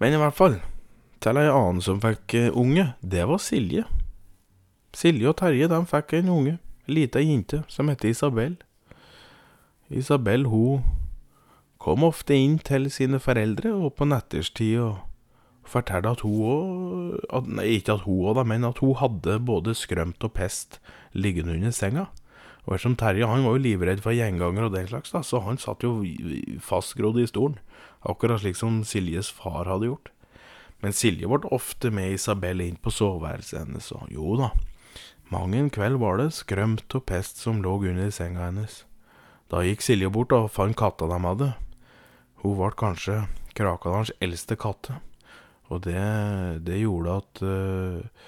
Men 0.00 0.16
i 0.16 0.20
hvert 0.20 0.36
fall, 0.36 0.58
til 1.24 1.38
ei 1.40 1.46
annen 1.48 1.82
som 1.84 2.00
fikk 2.02 2.34
eh, 2.36 2.52
unge, 2.52 2.90
det 3.00 3.24
var 3.28 3.40
Silje. 3.40 3.84
Silje 4.96 5.30
og 5.30 5.38
Terje, 5.40 5.68
de 5.68 5.78
fikk 5.88 6.16
en 6.18 6.32
unge, 6.32 6.56
lita 6.86 7.20
jente, 7.20 7.62
som 7.68 7.88
heter 7.88 8.08
Isabel. 8.12 8.56
Isabel, 9.90 10.46
hun 10.50 10.84
kom 11.82 12.04
ofte 12.06 12.34
inn 12.34 12.58
til 12.58 12.88
sine 12.90 13.20
foreldre 13.22 13.70
og 13.74 13.94
på 13.98 14.08
natterstid 14.08 14.80
og 14.82 15.02
fortalte 15.66 16.14
at 16.14 16.22
hun 16.26 17.18
òg 17.30 17.50
ikke 17.66 17.96
at 17.96 18.06
hun 18.06 18.30
òg, 18.30 18.42
men 18.46 18.66
at 18.66 18.80
hun 18.82 18.96
hadde 18.98 19.38
både 19.46 19.74
skrømt 19.74 20.24
og 20.26 20.34
pest 20.34 20.80
liggende 21.14 21.54
under 21.58 21.74
senga. 21.74 22.06
Og 22.66 22.74
ettersom 22.74 22.96
Terje 22.98 23.26
han 23.30 23.44
var 23.46 23.54
jo 23.54 23.62
livredd 23.62 24.02
for 24.02 24.14
gjengangere 24.14 24.66
og 24.66 24.74
den 24.74 24.88
slags, 24.90 25.12
da, 25.14 25.22
så 25.22 25.42
han 25.44 25.58
satt 25.62 25.86
jo 25.86 26.00
fastgrodd 26.62 27.20
i 27.22 27.28
stolen. 27.30 27.60
Akkurat 28.06 28.42
slik 28.42 28.58
som 28.58 28.82
Siljes 28.86 29.30
far 29.30 29.70
hadde 29.70 29.90
gjort. 29.90 30.10
Men 30.82 30.94
Silje 30.94 31.30
ble 31.30 31.50
ofte 31.54 31.92
med 31.94 32.16
Isabel 32.16 32.60
inn 32.64 32.78
på 32.82 32.90
soveværelset 32.92 33.62
hennes, 33.62 33.92
og 33.94 34.10
jo 34.12 34.34
da, 34.42 34.50
mang 35.32 35.54
en 35.54 35.70
kveld 35.70 35.98
var 36.02 36.20
det 36.20 36.32
skrømt 36.36 36.94
og 36.94 37.04
pest 37.08 37.40
som 37.42 37.62
lå 37.64 37.76
under 37.78 38.10
senga 38.14 38.48
hennes. 38.48 38.84
Da 39.50 39.62
gikk 39.62 39.84
Silje 39.84 40.10
bort 40.10 40.34
og 40.34 40.50
fant 40.54 40.76
katta 40.78 41.08
de 41.10 41.18
hadde. 41.22 41.50
Hun 42.42 42.56
ble 42.58 42.70
kanskje 42.78 43.20
Krakadalens 43.56 44.12
eldste 44.20 44.56
katte, 44.60 44.98
og 45.72 45.86
det, 45.86 46.00
det 46.66 46.82
gjorde 46.82 47.14
at 47.22 47.40
uh, 47.42 48.24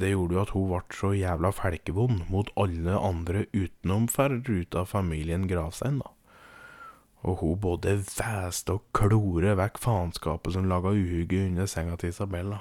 Det 0.00 0.10
gjorde 0.12 0.36
jo 0.36 0.42
at 0.42 0.52
hun 0.54 0.68
ble 0.70 0.82
så 0.94 1.14
jævla 1.16 1.50
felkevond 1.56 2.26
mot 2.30 2.52
alle 2.60 2.98
andre 2.98 3.46
utenom 3.54 4.06
ruta 4.46 4.84
familien 4.84 5.48
Gravstein, 5.48 5.98
da 6.04 6.14
og 7.24 7.40
hun 7.40 7.60
både 7.60 7.96
væste 8.04 8.76
og 8.76 8.84
klore 8.92 9.54
vekk 9.56 9.80
faenskapet 9.80 10.54
som 10.56 10.68
laga 10.68 10.92
uhygge 10.92 11.46
under 11.48 11.66
senga 11.66 11.96
til 11.96 12.12
Isabella. 12.12 12.58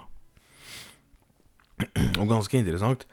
Og 2.21 2.29
ganske 2.29 2.59
interessant 2.59 3.05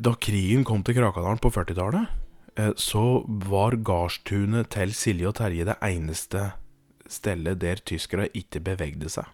Da 0.00 0.14
krigen 0.16 0.64
kom 0.68 0.84
til 0.86 0.96
Krakadalen 0.98 1.40
på 1.42 1.50
40-tallet, 1.52 2.08
eh, 2.56 2.72
så 2.76 3.22
var 3.26 3.78
gardstunet 3.84 4.70
til 4.72 4.94
Silje 4.96 5.28
og 5.30 5.36
Terje 5.40 5.66
det 5.68 5.76
eneste 5.84 6.52
stedet 7.10 7.58
der 7.60 7.82
tyskere 7.82 8.28
ikke 8.38 8.62
bevegde 8.64 9.10
seg. 9.10 9.26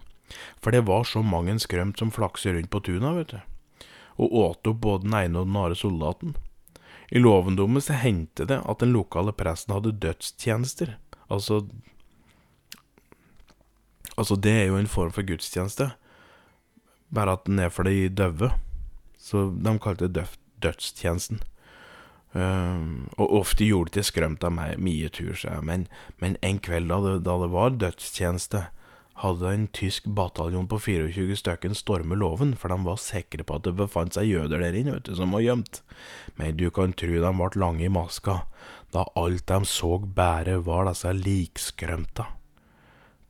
For 0.59 0.73
det 0.73 0.87
var 0.89 1.05
så 1.07 1.21
mange 1.23 1.55
skrømt 1.61 2.01
som 2.01 2.11
flakser 2.11 2.57
rundt 2.57 2.71
på 2.73 2.81
tuna, 2.83 3.13
vet 3.15 3.35
du, 3.35 3.85
og 4.17 4.33
åt 4.41 4.69
opp 4.71 4.81
både 4.83 5.05
den 5.05 5.15
ene 5.21 5.43
og 5.43 5.47
den 5.47 5.59
andre 5.61 5.77
soldaten. 5.77 6.33
I 7.13 7.21
lovendommen 7.21 7.83
så 7.83 7.95
hendte 7.95 8.47
det 8.49 8.57
at 8.59 8.81
den 8.83 8.91
lokale 8.91 9.31
presten 9.31 9.77
hadde 9.77 9.95
dødstjenester. 10.01 10.97
Altså 11.29 11.63
Altså, 14.17 14.33
det 14.35 14.51
er 14.51 14.63
jo 14.65 14.77
en 14.77 14.89
form 14.89 15.11
for 15.13 15.21
gudstjeneste, 15.21 15.91
bare 17.13 17.37
at 17.37 17.45
den 17.47 17.59
er 17.59 17.73
for 17.73 17.87
de 17.87 18.09
døve. 18.09 18.51
Så 19.17 19.49
de 19.51 19.77
kalte 19.81 20.07
det 20.07 20.27
dødstjenesten. 20.63 21.41
Um, 22.37 23.07
og 23.17 23.33
ofte 23.39 23.65
gjorde 23.65 23.95
det 23.95 24.05
skrømt 24.05 24.43
av 24.45 24.51
meg 24.53 24.81
mye 24.83 25.07
tur, 25.09 25.33
men, 25.65 25.87
men 26.21 26.35
en 26.45 26.59
kveld 26.61 26.91
da 26.91 26.99
det, 27.01 27.13
da 27.25 27.37
det 27.41 27.47
var 27.53 27.77
dødstjeneste, 27.79 28.67
hadde 29.23 29.49
en 29.49 29.65
tysk 29.73 30.05
bataljon 30.13 30.67
på 30.69 30.77
24 30.83 31.39
stykker 31.39 31.73
stormet 31.73 32.19
låven, 32.21 32.53
for 32.59 32.69
de 32.69 32.77
var 32.85 32.99
sikre 33.01 33.47
på 33.47 33.57
at 33.57 33.65
det 33.65 33.73
befant 33.79 34.13
seg 34.13 34.29
jøder 34.29 34.61
der 34.61 34.77
inne, 34.77 34.99
vet 34.99 35.07
du, 35.09 35.15
som 35.17 35.33
var 35.33 35.45
gjemt. 35.45 35.81
Men 36.37 36.59
du 36.59 36.67
kan 36.73 36.93
tru 36.93 37.15
de 37.15 37.31
ble 37.39 37.49
lange 37.57 37.87
i 37.87 37.89
maska, 37.89 38.43
da 38.93 39.07
alt 39.17 39.47
de 39.49 39.61
så 39.65 39.95
bare 39.97 40.59
var 40.67 40.91
disse 40.91 41.15
likskrømta. 41.17 42.27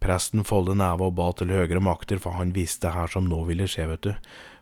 Presten 0.04 0.46
foldet 0.46 0.78
neva 0.78 1.10
og 1.10 1.16
ba 1.18 1.32
til 1.36 1.52
høyere 1.54 1.82
makter, 1.84 2.22
for 2.22 2.38
han 2.38 2.54
visste 2.56 2.94
her 2.94 3.10
som 3.12 3.28
nå 3.30 3.42
ville 3.50 3.68
skje, 3.70 3.88
vet 3.90 4.06
du. 4.06 4.14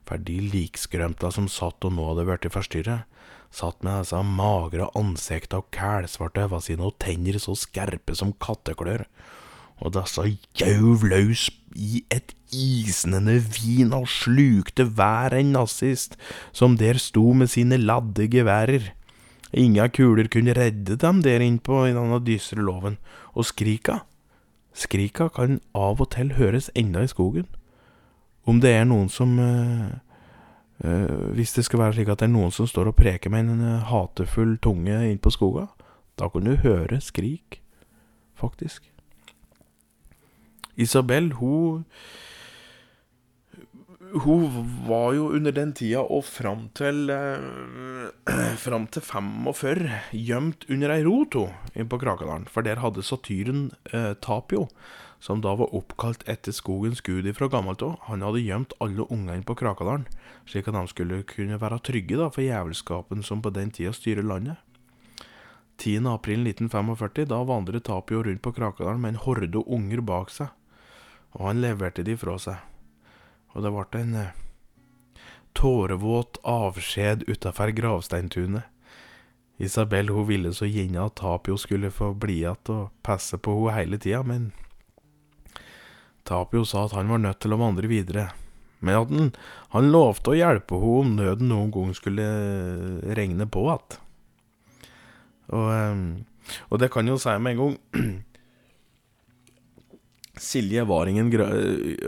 For 0.06 0.22
de 0.22 0.38
likskrømta 0.54 1.32
som 1.34 1.50
satt 1.52 1.86
og 1.88 1.96
nå 1.98 2.10
hadde 2.12 2.28
blitt 2.30 2.52
forstyrret, 2.54 3.08
satt 3.56 3.82
med 3.84 4.04
disse 4.04 4.20
magre 4.28 4.90
ansikta 5.00 5.62
og 5.62 5.72
kælsvarte 5.76 6.46
øynene 6.46 6.62
sine 6.64 6.88
og 6.88 7.00
tenner 7.02 7.40
så 7.42 7.56
skerpe 7.58 8.16
som 8.18 8.36
katteklør 8.42 9.06
og 9.84 9.96
disse 9.96 10.24
gjauv 10.56 11.04
løs 11.10 11.50
i 11.76 12.04
et 12.14 12.34
isnende 12.56 13.36
vin 13.58 13.92
og 13.96 14.08
slukte 14.12 14.86
hver 14.96 15.36
en 15.36 15.52
nazist 15.56 16.16
som 16.56 16.78
der 16.80 17.00
sto 17.02 17.34
med 17.36 17.52
sine 17.52 17.80
ladde 17.82 18.30
geværer. 18.32 18.94
Inga 19.56 19.90
kuler 19.92 20.30
kunne 20.32 20.56
redde 20.56 20.96
dem 21.00 21.22
der 21.24 21.44
innpå 21.44 21.86
i 21.88 21.96
denne 21.96 22.20
dystre 22.24 22.64
loven, 22.64 22.98
og 23.36 23.48
skrika, 23.48 24.04
skrika 24.76 25.30
kan 25.32 25.60
av 25.76 26.02
og 26.04 26.10
til 26.14 26.34
høres 26.36 26.70
enda 26.76 27.04
i 27.06 27.12
skogen. 27.12 27.48
Om 28.46 28.60
det 28.62 28.76
er 28.76 28.84
noen 28.86 29.10
som 29.10 29.40
øh, 29.40 29.96
øh, 30.86 31.32
Hvis 31.34 31.54
det 31.54 31.66
skal 31.66 31.80
være 31.80 31.94
slik 31.94 32.12
at 32.12 32.20
det 32.20 32.28
er 32.28 32.36
noen 32.36 32.52
som 32.52 32.68
står 32.68 32.92
og 32.92 32.98
preker 33.00 33.30
med 33.34 33.48
en 33.50 33.62
øh, 33.62 33.86
hatefull 33.90 34.58
tunge 34.58 35.00
innpå 35.12 35.32
skoga, 35.34 35.66
da 36.20 36.30
kan 36.30 36.46
du 36.46 36.56
høre 36.56 37.02
skrik, 37.02 37.62
faktisk. 38.36 38.92
Isabel, 40.76 41.32
hun 41.34 41.86
Hun 44.14 44.52
var 44.88 45.14
jo 45.14 45.30
under 45.36 45.52
den 45.52 45.72
tida 45.76 46.02
og 46.04 46.26
fram 46.28 46.68
til 46.78 47.10
eh, 47.10 48.12
Fram 48.66 48.86
til 48.92 49.04
45 49.04 49.90
gjemt 50.14 50.68
under 50.70 50.94
ei 50.94 51.04
rot, 51.06 51.36
på 51.76 52.00
Krakadalen. 52.02 52.48
For 52.52 52.66
der 52.66 52.82
hadde 52.84 53.04
satyren 53.04 53.70
eh, 53.92 54.14
Tapio, 54.22 54.68
som 55.20 55.42
da 55.42 55.56
var 55.58 55.74
oppkalt 55.76 56.24
etter 56.30 56.56
skogens 56.56 57.02
gud 57.02 57.28
fra 57.36 57.50
gammelt 57.52 57.84
av, 57.86 57.98
han 58.10 58.24
hadde 58.26 58.44
gjemt 58.46 58.76
alle 58.84 59.08
ungene 59.10 59.44
på 59.48 59.58
Krakadalen, 59.58 60.06
slik 60.46 60.70
at 60.70 60.78
de 60.78 60.86
skulle 60.92 61.24
kunne 61.30 61.60
være 61.62 61.82
trygge 61.84 62.20
da, 62.20 62.30
for 62.30 62.46
jævelskapen 62.46 63.24
som 63.26 63.42
på 63.42 63.54
den 63.56 63.74
tida 63.74 63.96
styrer 63.96 64.26
landet. 64.26 64.62
10. 65.82 66.06
april 66.08 66.46
1945, 66.48 67.26
da 67.32 67.42
vandret 67.44 67.88
Tapio 67.90 68.22
rundt 68.24 68.44
på 68.46 68.54
Krakadalen 68.56 69.02
med 69.02 69.16
en 69.16 69.24
horde 69.26 69.66
unger 69.66 70.06
bak 70.06 70.32
seg 70.32 70.54
og 71.36 71.50
han 71.50 71.62
leverte 71.64 72.06
de 72.08 72.16
fra 72.20 72.38
seg. 72.40 72.75
Og 73.56 73.64
det 73.64 73.72
ble 73.72 74.02
en 74.02 74.16
eh, 74.20 74.34
tårevåt 75.56 76.42
avskjed 76.44 77.24
utafor 77.32 77.72
gravsteintunet. 77.76 78.68
Isabel 79.58 80.10
hun 80.12 80.28
ville 80.28 80.52
så 80.54 80.68
gjerne 80.68 81.06
at 81.08 81.16
Tapio 81.22 81.56
skulle 81.58 81.92
få 81.94 82.12
bli 82.20 82.42
igjen 82.42 82.72
og 82.74 82.90
passe 83.08 83.40
på 83.40 83.54
henne 83.56 83.78
hele 83.78 84.00
tida, 84.04 84.20
men 84.28 84.50
Tapio 86.28 86.66
sa 86.68 86.86
at 86.86 86.96
han 86.98 87.08
var 87.14 87.22
nødt 87.24 87.40
til 87.40 87.56
å 87.56 87.62
vandre 87.62 87.88
videre, 87.88 88.28
men 88.84 89.00
at 89.00 89.14
han, 89.14 89.32
han 89.72 89.92
lovte 89.94 90.34
å 90.34 90.36
hjelpe 90.36 90.76
henne 90.82 91.00
om 91.06 91.16
nøden 91.22 91.52
noen 91.54 91.72
gang 91.72 91.96
skulle 91.96 92.26
eh, 92.26 93.16
regne 93.16 93.48
på 93.48 93.64
igjen. 93.70 94.00
Og, 95.56 95.68
eh, 95.72 96.58
og 96.68 96.82
det 96.82 96.92
kan 96.92 97.08
jo 97.08 97.16
si 97.22 97.38
med 97.40 97.56
en 97.56 97.62
gang 97.62 97.78
Silje 100.42 100.84
var 100.84 101.08
ingen 101.08 101.30
gra... 101.32 101.48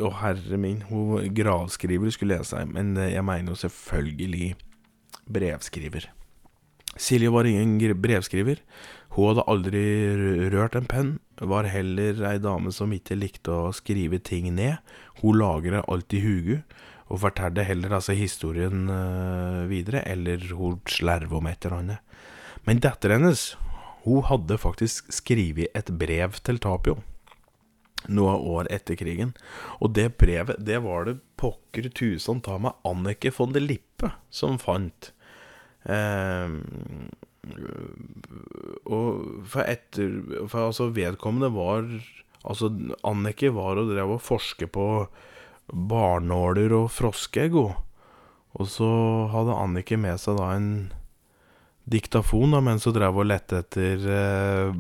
Å, 0.04 0.12
herre 0.22 0.60
min, 0.60 0.82
hun 0.90 1.32
gravskriver 1.36 2.12
skulle 2.12 2.40
jeg 2.40 2.50
si, 2.50 2.64
men 2.70 2.96
eh, 3.00 3.14
jeg 3.14 3.26
mener 3.28 3.54
jo 3.54 3.62
selvfølgelig 3.64 4.52
brevskriver. 5.32 6.10
Silje 6.98 7.32
var 7.32 7.48
ingen 7.48 7.96
brevskriver. 8.02 8.62
Hun 9.16 9.32
hadde 9.32 9.48
aldri 9.48 9.86
rørt 10.52 10.76
en 10.76 10.90
penn. 10.90 11.12
Var 11.38 11.70
heller 11.70 12.24
ei 12.28 12.38
dame 12.42 12.74
som 12.74 12.94
ikke 12.94 13.20
likte 13.20 13.54
å 13.54 13.74
skrive 13.76 14.20
ting 14.20 14.50
ned. 14.58 14.82
Hun 15.22 15.38
lagret 15.40 15.86
alt 15.88 16.16
i 16.18 16.24
huget, 16.24 16.78
og 17.08 17.22
fortalte 17.24 17.64
heller 17.64 17.94
altså 17.96 18.18
historien 18.18 18.90
uh, 18.90 19.64
videre, 19.70 20.02
eller 20.10 20.42
hun 20.58 20.82
slerva 20.90 21.38
om 21.40 21.48
et 21.48 21.64
eller 21.64 21.78
annet. 21.78 22.18
Men 22.68 22.82
datteren 22.84 23.24
hennes, 23.24 23.54
hun 24.04 24.26
hadde 24.28 24.58
faktisk 24.60 25.14
skrevet 25.14 25.72
et 25.78 25.94
brev 26.02 26.42
til 26.44 26.60
Tapio 26.64 26.98
noen 28.06 28.42
år 28.58 28.70
etter 28.74 28.98
krigen. 29.00 29.34
Og 29.82 29.94
det 29.98 30.12
brevet, 30.22 30.60
det 30.64 30.82
var 30.86 31.08
det 31.08 31.20
pokker 31.40 31.90
tusen 31.96 32.42
ta 32.46 32.58
meg 32.62 32.78
Annike 32.88 33.34
von 33.36 33.56
de 33.56 33.64
Lippe 33.64 34.12
som 34.30 34.60
fant. 34.62 35.12
Eh, 35.88 36.48
og 38.92 39.46
for 39.48 39.64
etter 39.64 40.18
For 40.52 40.68
altså, 40.68 40.90
vedkommende 40.92 41.48
var 41.56 41.86
Altså, 42.48 42.70
Annike 43.08 43.50
var 43.56 43.80
og 43.80 43.90
drev 43.92 44.14
og 44.18 44.24
forske 44.24 44.68
på 44.72 45.08
barnåler 45.68 46.72
og 46.78 46.86
froskeegg, 46.96 47.56
Og 47.58 48.70
så 48.72 48.88
hadde 49.34 49.58
Annike 49.58 49.98
med 50.00 50.16
seg 50.22 50.38
da 50.40 50.54
en 50.56 50.70
diktafon 51.88 52.56
da, 52.56 52.62
mens 52.64 52.88
hun 52.88 52.96
drev 52.96 53.20
og 53.20 53.28
lette 53.28 53.62
etter 53.64 54.08
eh, 54.12 54.72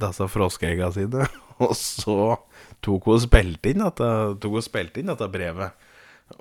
disse 0.00 0.28
froskeegga 0.32 0.90
sine. 0.96 1.28
og 1.64 1.76
så 1.76 2.16
tok 2.84 3.08
hun 3.08 3.16
og 3.16 3.24
spilte 3.24 3.72
inn 3.72 3.84
spilte 4.64 5.00
inn 5.00 5.12
dette 5.12 5.28
brevet. 5.32 5.86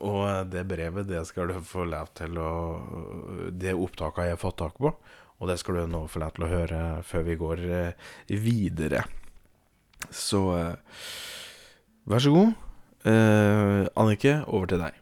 Og 0.05 0.45
det 0.51 0.67
brevet, 0.69 1.07
det 1.09 1.23
skal 1.25 1.49
du 1.49 1.57
få 1.65 1.87
lov 1.89 2.11
til 2.17 2.37
å 2.37 2.51
Det 3.49 3.73
opptaket 3.73 4.27
jeg 4.27 4.37
har 4.37 4.41
fått 4.41 4.59
tak 4.61 4.77
på. 4.77 4.93
Og 5.39 5.47
det 5.47 5.57
skal 5.61 5.79
du 5.79 5.87
nå 5.87 6.03
få 6.11 6.19
lov 6.21 6.35
til 6.35 6.45
å 6.45 6.51
høre 6.51 6.79
før 7.07 7.23
vi 7.23 7.35
går 7.39 7.61
eh, 7.71 8.09
videre. 8.27 9.05
Så 10.11 10.41
eh, 10.57 11.03
vær 12.11 12.23
så 12.23 12.33
god. 12.35 12.57
Eh, 13.07 13.85
Annike, 13.95 14.41
over 14.47 14.67
til 14.67 14.83
deg. 14.83 14.97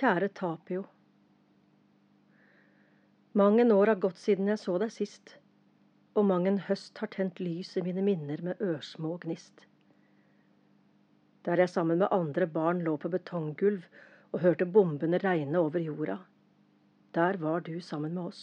Kjære 0.00 0.32
Tapio. 0.34 0.86
Mange 3.38 3.62
år 3.70 3.92
har 3.92 4.02
gått 4.02 4.18
siden 4.18 4.50
jeg 4.50 4.58
så 4.58 4.74
deg 4.82 4.90
sist, 4.90 5.36
og 6.14 6.26
mang 6.26 6.46
en 6.48 6.58
høst 6.66 6.98
har 6.98 7.10
tent 7.14 7.40
lys 7.40 7.76
i 7.78 7.84
mine 7.86 8.02
minner 8.06 8.42
med 8.42 8.62
ørsmå 8.64 9.16
gnist. 9.22 9.66
Der 11.46 11.62
jeg 11.62 11.72
sammen 11.72 12.00
med 12.02 12.12
andre 12.12 12.46
barn 12.46 12.82
lå 12.84 12.96
på 13.00 13.10
betonggulv 13.12 13.86
og 14.32 14.42
hørte 14.44 14.66
bombene 14.66 15.20
regne 15.22 15.58
over 15.58 15.80
jorda, 15.80 16.18
der 17.14 17.38
var 17.42 17.60
du 17.66 17.80
sammen 17.80 18.14
med 18.14 18.30
oss 18.30 18.42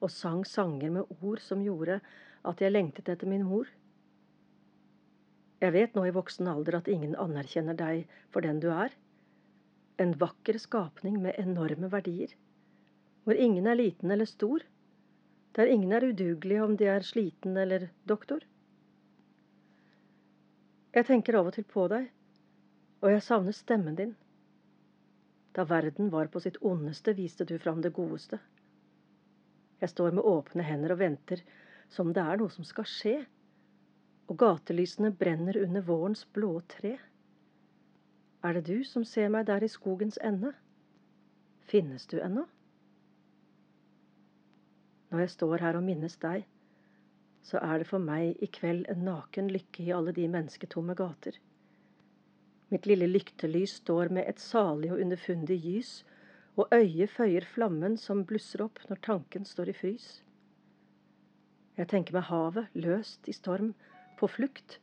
og 0.00 0.12
sang 0.12 0.44
sanger 0.48 0.92
med 0.94 1.16
ord 1.20 1.42
som 1.44 1.64
gjorde 1.64 1.98
at 2.48 2.60
jeg 2.62 2.72
lengtet 2.72 3.08
etter 3.12 3.28
min 3.28 3.44
mor. 3.44 3.68
Jeg 5.60 5.74
vet 5.76 5.96
nå 5.96 6.06
i 6.08 6.14
voksen 6.16 6.48
alder 6.48 6.78
at 6.78 6.88
ingen 6.88 7.16
anerkjenner 7.20 7.76
deg 7.76 8.06
for 8.32 8.40
den 8.46 8.62
du 8.62 8.70
er 8.72 8.94
en 10.00 10.14
vakker 10.16 10.56
skapning 10.56 11.18
med 11.20 11.36
enorme 11.36 11.90
verdier, 11.92 12.32
hvor 13.24 13.36
ingen 13.36 13.66
er 13.68 13.76
liten 13.76 14.10
eller 14.10 14.28
stor, 14.28 14.62
der 15.56 15.66
ingen 15.66 15.92
er 15.92 16.06
udugelige 16.06 16.62
om 16.64 16.76
de 16.76 16.86
er 16.86 17.06
sliten 17.06 17.56
eller 17.56 17.88
doktor. 18.08 18.44
Jeg 20.94 21.06
tenker 21.06 21.38
av 21.38 21.50
og 21.50 21.54
til 21.54 21.66
på 21.70 21.86
deg, 21.90 22.08
og 23.00 23.12
jeg 23.12 23.22
savner 23.22 23.54
stemmen 23.54 23.98
din. 23.98 24.14
Da 25.54 25.64
verden 25.66 26.10
var 26.12 26.30
på 26.30 26.42
sitt 26.42 26.58
ondeste, 26.62 27.14
viste 27.18 27.44
du 27.46 27.56
fram 27.58 27.82
det 27.82 27.92
godeste. 27.94 28.38
Jeg 29.80 29.90
står 29.90 30.14
med 30.14 30.26
åpne 30.26 30.66
hender 30.66 30.94
og 30.94 31.00
venter 31.00 31.42
som 31.90 32.12
det 32.14 32.22
er 32.22 32.38
noe 32.38 32.52
som 32.54 32.66
skal 32.66 32.86
skje, 32.86 33.16
og 34.30 34.38
gatelysene 34.38 35.10
brenner 35.10 35.58
under 35.58 35.82
vårens 35.82 36.22
blå 36.34 36.60
tre. 36.70 36.96
Er 38.46 38.56
det 38.56 38.66
du 38.68 38.84
som 38.86 39.04
ser 39.04 39.28
meg 39.32 39.48
der 39.48 39.64
i 39.66 39.68
skogens 39.68 40.18
ende? 40.22 40.52
Finnes 41.70 42.06
du 42.06 42.20
ennå? 42.22 42.46
Når 45.10 45.24
jeg 45.24 45.34
står 45.34 45.62
her 45.64 45.78
og 45.78 45.84
minnes 45.86 46.16
deg, 46.22 46.44
så 47.42 47.58
er 47.64 47.80
det 47.80 47.88
for 47.88 48.02
meg 48.02 48.38
i 48.44 48.48
kveld 48.52 48.84
en 48.92 49.04
naken 49.08 49.48
lykke 49.50 49.82
i 49.86 49.92
alle 49.96 50.14
de 50.14 50.26
mennesketomme 50.30 50.94
gater. 50.98 51.38
Mitt 52.70 52.86
lille 52.86 53.08
lyktelys 53.10 53.80
står 53.80 54.12
med 54.14 54.28
et 54.30 54.38
salig 54.38 54.92
og 54.94 55.00
underfundig 55.02 55.58
gys, 55.64 55.92
og 56.54 56.70
øyet 56.74 57.10
føyer 57.10 57.46
flammen 57.46 57.96
som 57.98 58.22
blusser 58.28 58.62
opp 58.62 58.78
når 58.90 59.02
tanken 59.06 59.46
står 59.48 59.72
i 59.72 59.76
frys. 59.80 60.08
Jeg 61.78 61.88
tenker 61.90 62.14
meg 62.14 62.28
havet, 62.28 62.70
løst 62.76 63.26
i 63.30 63.34
storm, 63.34 63.72
på 64.20 64.28
flukt, 64.28 64.78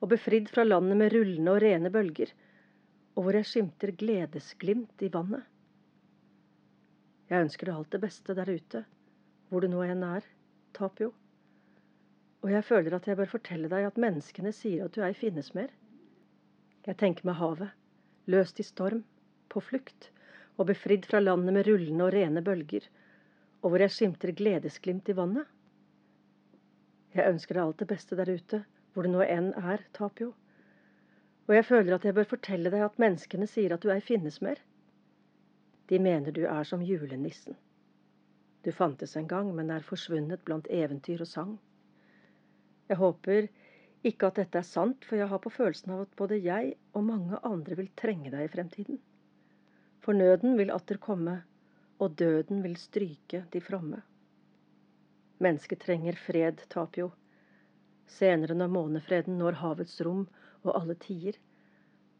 og 0.00 0.10
befridd 0.14 0.50
fra 0.50 0.64
landet 0.64 0.98
med 0.98 1.12
rullende 1.12 1.54
og 1.54 1.62
rene 1.62 1.90
bølger, 1.92 2.30
og 3.14 3.26
hvor 3.26 3.36
jeg 3.36 3.50
skimter 3.50 3.92
gledesglimt 3.98 5.02
i 5.02 5.10
vannet. 5.12 5.44
Jeg 7.28 7.44
ønsker 7.44 7.68
deg 7.68 7.76
alt 7.76 7.92
det 7.92 8.00
beste 8.00 8.34
der 8.38 8.48
ute, 8.48 8.84
hvor 9.48 9.64
du 9.64 9.68
nå 9.72 9.82
enn 9.86 10.04
er, 10.04 10.24
Tapio. 10.76 11.12
Og 12.44 12.52
jeg 12.52 12.64
føler 12.64 12.94
at 12.94 13.08
jeg 13.08 13.18
bør 13.18 13.30
fortelle 13.32 13.70
deg 13.72 13.86
at 13.88 14.00
menneskene 14.00 14.52
sier 14.54 14.84
at 14.84 14.94
du 14.94 15.02
ei 15.02 15.14
finnes 15.16 15.50
mer. 15.56 15.72
Jeg 16.86 16.98
tenker 17.00 17.26
meg 17.28 17.38
havet, 17.40 17.74
løst 18.30 18.60
i 18.62 18.66
storm, 18.66 19.02
på 19.48 19.62
flukt, 19.64 20.10
og 20.58 20.68
befridd 20.70 21.06
fra 21.08 21.20
landet 21.22 21.54
med 21.56 21.66
rullende 21.66 22.06
og 22.06 22.12
rene 22.14 22.42
bølger, 22.44 22.84
og 23.62 23.72
hvor 23.72 23.82
jeg 23.82 23.94
skimter 23.94 24.34
gledesglimt 24.36 25.08
i 25.08 25.16
vannet. 25.18 25.46
Jeg 27.16 27.32
ønsker 27.32 27.56
deg 27.56 27.64
alt 27.64 27.80
det 27.82 27.88
beste 27.90 28.18
der 28.18 28.30
ute, 28.30 28.62
hvor 28.92 29.06
du 29.06 29.12
nå 29.12 29.24
enn 29.24 29.50
er, 29.56 29.82
Tapio. 29.96 30.34
Og 31.48 31.54
jeg 31.56 31.64
føler 31.64 31.96
at 31.96 32.04
jeg 32.04 32.14
bør 32.14 32.28
fortelle 32.28 32.70
deg 32.70 32.84
at 32.84 33.00
menneskene 33.00 33.48
sier 33.48 33.74
at 33.74 33.82
du 33.82 33.90
ei 33.92 34.02
finnes 34.04 34.42
mer. 34.44 34.60
De 35.88 35.98
mener 35.98 36.34
du 36.36 36.44
er 36.44 36.68
som 36.68 36.84
julenissen. 36.84 37.56
Du 38.62 38.72
fantes 38.72 39.16
en 39.16 39.28
gang, 39.30 39.50
men 39.54 39.70
er 39.70 39.86
forsvunnet 39.86 40.42
blant 40.44 40.66
eventyr 40.70 41.22
og 41.22 41.30
sang. 41.30 41.56
Jeg 42.88 42.98
håper 42.98 43.48
ikke 44.08 44.30
at 44.30 44.40
dette 44.40 44.60
er 44.60 44.66
sant, 44.66 45.04
for 45.04 45.18
jeg 45.20 45.28
har 45.30 45.40
på 45.42 45.52
følelsen 45.52 45.94
av 45.94 46.04
at 46.06 46.16
både 46.18 46.38
jeg 46.42 46.74
og 46.94 47.06
mange 47.06 47.38
andre 47.46 47.78
vil 47.78 47.90
trenge 47.98 48.32
deg 48.34 48.46
i 48.46 48.52
fremtiden. 48.52 49.00
For 50.02 50.16
nøden 50.16 50.56
vil 50.58 50.72
atter 50.74 51.00
komme, 51.02 51.40
og 51.98 52.14
døden 52.18 52.62
vil 52.62 52.76
stryke 52.78 53.44
de 53.52 53.60
fromme. 53.62 54.02
Mennesket 55.42 55.82
trenger 55.82 56.18
fred, 56.18 56.62
Tapio. 56.70 57.10
Senere 58.08 58.54
når 58.56 58.70
månefreden 58.74 59.38
når 59.38 59.58
havets 59.60 60.00
rom 60.06 60.24
og 60.64 60.72
alle 60.74 60.96
tider, 60.98 61.36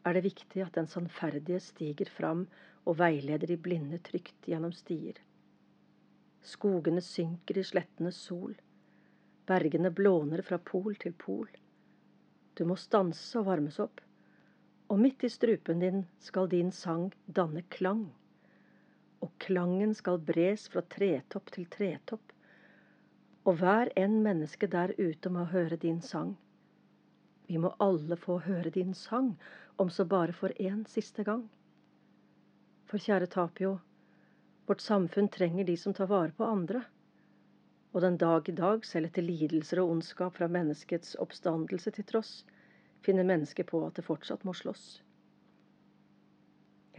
er 0.05 0.15
det 0.15 0.23
viktig 0.23 0.61
at 0.63 0.75
den 0.77 0.87
sannferdige 0.87 1.59
stiger 1.63 2.11
fram 2.13 2.45
og 2.85 2.99
veileder 2.99 3.49
de 3.49 3.57
blinde 3.59 3.99
trygt 4.03 4.47
gjennom 4.47 4.71
stier. 4.75 5.17
Skogene 6.41 7.01
synker 7.01 7.57
i 7.57 7.63
slettenes 7.63 8.19
sol, 8.27 8.53
bergene 9.45 9.91
blåner 9.91 10.41
fra 10.45 10.59
pol 10.71 10.95
til 10.95 11.13
pol. 11.13 11.49
Du 12.55 12.63
må 12.69 12.77
stanse 12.79 13.39
og 13.39 13.47
varmes 13.49 13.79
opp, 13.83 13.99
og 14.89 15.01
midt 15.03 15.23
i 15.27 15.29
strupen 15.29 15.83
din 15.83 16.05
skal 16.23 16.49
din 16.49 16.71
sang 16.71 17.09
danne 17.25 17.65
klang, 17.69 18.07
og 19.19 19.31
klangen 19.43 19.93
skal 19.93 20.21
bres 20.31 20.67
fra 20.71 20.81
tretopp 20.95 21.51
til 21.55 21.67
tretopp, 21.75 22.31
og 23.45 23.59
hver 23.59 23.91
en 23.99 24.21
menneske 24.23 24.67
der 24.67 24.93
ute 24.97 25.31
må 25.33 25.45
høre 25.51 25.77
din 25.81 26.01
sang. 26.01 26.37
Vi 27.49 27.57
må 27.57 27.73
alle 27.81 28.15
få 28.15 28.39
høre 28.45 28.69
din 28.69 28.93
sang, 28.93 29.33
om 29.77 29.89
så 29.89 30.05
bare 30.05 30.33
for 30.33 30.53
én 30.59 30.83
siste 30.87 31.23
gang. 31.23 31.47
For 32.85 33.01
kjære 33.01 33.29
Tapio, 33.33 33.79
vårt 34.69 34.81
samfunn 34.85 35.27
trenger 35.33 35.65
de 35.65 35.77
som 35.77 35.93
tar 35.97 36.07
vare 36.07 36.31
på 36.37 36.45
andre. 36.45 36.83
Og 37.91 38.03
den 38.05 38.19
dag 38.21 38.49
i 38.49 38.53
dag, 38.53 38.85
selv 38.85 39.09
etter 39.09 39.25
lidelser 39.25 39.81
og 39.81 39.95
ondskap 39.95 40.35
fra 40.37 40.47
menneskets 40.51 41.15
oppstandelse 41.23 41.93
til 41.95 42.05
tross, 42.11 42.33
finner 43.01 43.25
mennesket 43.25 43.65
på 43.71 43.81
at 43.87 43.97
det 43.97 44.05
fortsatt 44.05 44.45
må 44.45 44.53
slåss. 44.53 45.01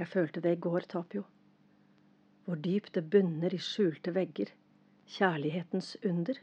Jeg 0.00 0.10
følte 0.10 0.42
det 0.42 0.56
i 0.56 0.62
går, 0.66 0.88
Tapio. 0.90 1.22
Hvor 2.48 2.58
dypt 2.58 2.96
det 2.96 3.06
bunner 3.12 3.54
i 3.54 3.62
skjulte 3.62 4.16
vegger, 4.16 4.50
kjærlighetens 5.06 5.92
under. 6.02 6.40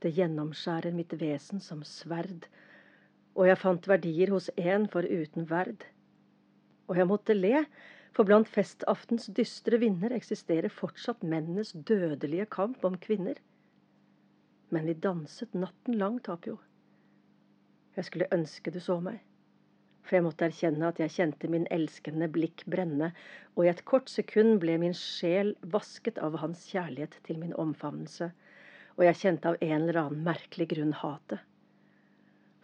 Det 0.00 0.14
gjennomskjærer 0.16 0.96
mitt 0.96 1.12
vesen 1.20 1.60
som 1.60 1.82
sverd, 1.84 2.46
og 3.34 3.50
jeg 3.50 3.60
fant 3.60 3.88
verdier 3.90 4.32
hos 4.32 4.48
en 4.56 4.88
for 4.88 5.04
uten 5.04 5.44
verd. 5.50 5.84
Og 6.88 6.96
jeg 6.96 7.10
måtte 7.10 7.36
le, 7.36 7.66
for 8.14 8.28
blant 8.28 8.48
festaftens 8.50 9.26
dystre 9.36 9.80
vinder 9.82 10.14
eksisterer 10.14 10.72
fortsatt 10.72 11.22
mennenes 11.26 11.74
dødelige 11.90 12.46
kamp 12.56 12.84
om 12.86 12.96
kvinner. 13.02 13.40
Men 14.70 14.86
vi 14.88 14.94
danset 15.06 15.54
natten 15.54 15.98
lang, 15.98 16.20
Tapio. 16.22 16.58
Jeg 17.96 18.08
skulle 18.08 18.30
ønske 18.34 18.72
du 18.74 18.80
så 18.82 18.96
meg, 19.02 19.20
for 20.02 20.18
jeg 20.18 20.26
måtte 20.26 20.48
erkjenne 20.48 20.88
at 20.90 21.02
jeg 21.02 21.14
kjente 21.16 21.50
min 21.50 21.68
elskende 21.74 22.30
blikk 22.30 22.64
brenne, 22.70 23.12
og 23.54 23.66
i 23.66 23.70
et 23.70 23.84
kort 23.86 24.10
sekund 24.10 24.58
ble 24.62 24.78
min 24.82 24.96
sjel 24.98 25.54
vasket 25.76 26.18
av 26.22 26.40
hans 26.42 26.66
kjærlighet 26.72 27.20
til 27.26 27.38
min 27.42 27.54
omfavnelse 27.54 28.32
og 28.96 29.06
jeg 29.08 29.18
kjente 29.20 29.50
av 29.50 29.56
en 29.60 29.74
eller 29.82 30.00
annen 30.00 30.26
merkelig 30.26 30.68
grunn 30.70 30.94
hatet. 31.00 31.40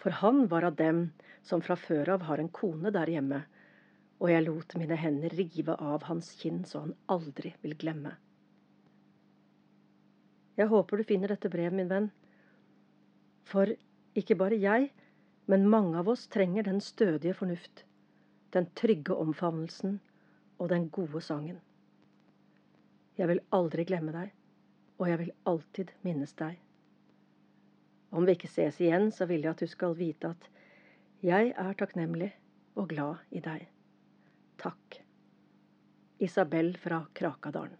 For 0.00 0.14
han 0.22 0.46
var 0.52 0.66
av 0.68 0.76
dem 0.78 1.08
som 1.46 1.62
fra 1.64 1.76
før 1.76 2.14
av 2.16 2.26
har 2.28 2.40
en 2.40 2.52
kone 2.54 2.92
der 2.94 3.10
hjemme, 3.10 3.42
og 4.20 4.30
jeg 4.30 4.44
lot 4.44 4.74
mine 4.76 4.96
hender 5.00 5.32
rive 5.36 5.76
av 5.80 6.04
hans 6.08 6.32
kinn 6.40 6.62
så 6.68 6.84
han 6.84 6.96
aldri 7.12 7.54
vil 7.62 7.76
glemme. 7.80 8.14
Jeg 10.60 10.68
håper 10.68 11.00
du 11.00 11.08
finner 11.08 11.32
dette 11.32 11.48
brevet, 11.48 11.76
min 11.76 11.88
venn, 11.88 12.10
for 13.48 13.70
ikke 14.18 14.36
bare 14.36 14.58
jeg, 14.60 14.90
men 15.48 15.70
mange 15.72 15.96
av 15.98 16.10
oss 16.12 16.26
trenger 16.28 16.68
den 16.68 16.82
stødige 16.84 17.34
fornuft, 17.34 17.86
den 18.52 18.68
trygge 18.76 19.16
omfavnelsen 19.16 19.96
og 20.58 20.68
den 20.74 20.90
gode 20.92 21.22
sangen. 21.24 21.62
Jeg 23.16 23.30
vil 23.30 23.40
aldri 23.56 23.86
glemme 23.88 24.12
deg 24.14 24.36
og 25.00 25.08
jeg 25.08 25.18
vil 25.22 25.32
alltid 25.48 25.92
minnes 26.04 26.32
deg. 26.36 26.58
Om 28.12 28.26
vi 28.26 28.36
ikke 28.36 28.50
ses 28.52 28.80
igjen, 28.82 29.08
så 29.14 29.24
vil 29.30 29.46
jeg 29.46 29.54
at 29.54 29.62
du 29.62 29.70
skal 29.70 29.96
vite 29.96 30.34
at 30.34 30.48
jeg 31.24 31.54
er 31.56 31.76
takknemlig 31.78 32.34
og 32.76 32.90
glad 32.92 33.22
i 33.30 33.40
deg. 33.44 33.64
Takk. 34.60 35.00
Isabel 36.18 36.76
fra 36.76 37.06
Krakadalen. 37.12 37.76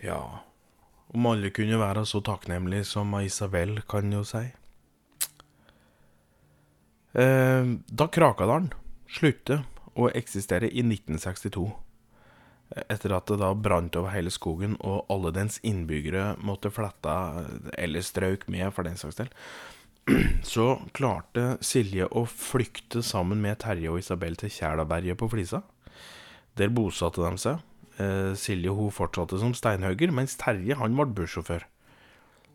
Ja, 0.00 0.40
om 1.06 1.26
alle 1.26 1.50
kunne 1.54 1.78
være 1.78 2.02
så 2.06 2.20
takknemlige 2.20 2.84
som 2.84 3.14
Isabel, 3.20 3.80
kan 3.88 4.12
jo 4.12 4.24
si. 4.26 4.42
Eh, 7.12 7.72
da 7.86 8.08
Krakadalen 8.08 8.72
sluttet 9.08 9.62
å 9.94 10.08
eksistere 10.10 10.68
i 10.68 10.82
1962, 10.84 11.66
etter 12.88 13.12
at 13.12 13.28
det 13.28 13.38
da 13.40 13.52
brant 13.54 13.96
over 14.00 14.14
hele 14.14 14.32
skogen 14.32 14.78
og 14.80 15.04
alle 15.12 15.32
dens 15.36 15.60
innbyggere 15.62 16.32
måtte 16.40 16.72
flette, 16.72 17.14
eller 17.78 18.04
strøk 18.04 18.48
med 18.52 18.72
for 18.72 18.88
den 18.88 19.00
saks 19.00 19.20
del, 19.20 19.32
så 20.52 20.66
klarte 20.96 21.56
Silje 21.64 22.08
å 22.10 22.24
flykte 22.28 23.04
sammen 23.06 23.42
med 23.42 23.60
Terje 23.62 23.92
og 23.92 24.00
Isabel 24.02 24.38
til 24.40 24.52
Kjælaberget 24.52 25.20
på 25.20 25.28
Flisa. 25.32 25.62
Der 26.58 26.72
bosatte 26.74 27.22
de 27.24 27.40
seg. 27.40 27.60
Eh, 28.02 28.32
Silje 28.38 28.74
hun 28.74 28.92
fortsatte 28.94 29.38
som 29.40 29.54
steinhugger, 29.56 30.12
mens 30.14 30.38
Terje 30.40 30.78
han 30.80 30.98
ble 30.98 31.08
bussjåfør. 31.18 31.68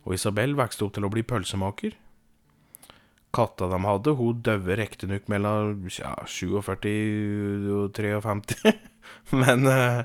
Og 0.08 0.18
Isabel 0.18 0.56
vokste 0.58 0.88
opp 0.88 0.98
til 0.98 1.08
å 1.08 1.12
bli 1.14 1.24
pølsemaker. 1.28 1.96
Katta 3.36 3.68
de 3.70 3.80
hadde, 3.84 4.16
hun 4.18 4.42
døde 4.44 4.78
riktignok 4.80 5.28
mellom 5.32 5.88
ja, 5.92 6.16
47 6.24 7.72
og 7.76 7.94
53. 7.96 8.76
men 9.42 9.68
eh, 9.72 10.04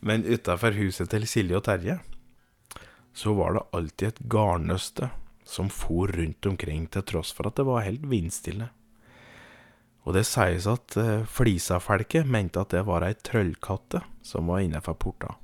men 0.00 0.24
utafor 0.24 0.76
huset 0.78 1.10
til 1.10 1.26
Silje 1.26 1.58
og 1.58 1.64
Terje 1.66 1.98
så 3.18 3.32
var 3.34 3.56
det 3.56 3.64
alltid 3.74 4.08
et 4.08 4.20
garnnøste 4.30 5.08
som 5.48 5.70
for 5.72 6.12
rundt 6.12 6.46
omkring, 6.46 6.86
til 6.92 7.04
tross 7.08 7.32
for 7.32 7.48
at 7.48 7.56
det 7.56 7.64
var 7.68 7.86
helt 7.86 8.04
vindstille. 8.10 8.68
Og 10.04 10.14
det 10.16 10.24
sies 10.28 10.66
at 10.68 10.96
eh, 11.00 11.24
Flisafelket 11.28 12.28
mente 12.28 12.60
at 12.60 12.72
det 12.72 12.84
var 12.88 13.04
ei 13.04 13.14
trøllkatte 13.16 14.02
som 14.24 14.48
var 14.52 14.64
innenfor 14.64 14.96
porta. 15.00 15.34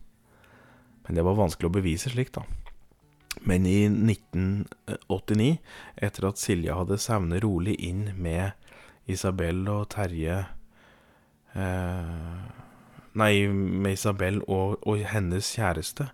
Men 1.05 1.19
det 1.19 1.25
var 1.25 1.37
vanskelig 1.37 1.69
å 1.69 1.77
bevise 1.79 2.13
slikt, 2.13 2.39
da. 2.39 2.45
Men 3.45 3.67
i 3.67 3.89
1989, 3.89 5.57
etter 6.07 6.29
at 6.29 6.41
Silja 6.41 6.77
hadde 6.79 7.01
savnet 7.03 7.43
rolig 7.45 7.75
inn 7.83 8.07
med 8.17 8.55
Isabel 9.11 9.67
og 9.69 9.89
Terje 9.93 10.45
eh, 11.53 12.45
Nei, 13.15 13.33
med 13.47 13.93
Isabel 13.95 14.41
og, 14.51 14.81
og 14.83 15.03
hennes 15.07 15.53
kjæreste, 15.55 16.09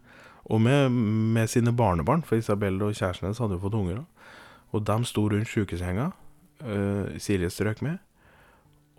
og 0.51 0.61
med, 0.63 0.91
med, 0.91 1.51
sine 1.51 1.73
barnebarn, 1.77 2.25
for 2.27 2.41
Isabel 2.41 2.81
og 2.83 2.97
kjæresten 2.97 3.29
hennes 3.29 3.39
hadde 3.39 3.55
jo 3.55 3.63
fått 3.63 3.79
unger. 3.79 4.01
Og 4.75 4.83
de 4.87 4.97
sto 5.07 5.29
rundt 5.31 5.51
sjukesenga, 5.51 6.11
uh, 6.67 7.19
Silje 7.23 7.51
strøk 7.55 7.85
med. 7.87 8.01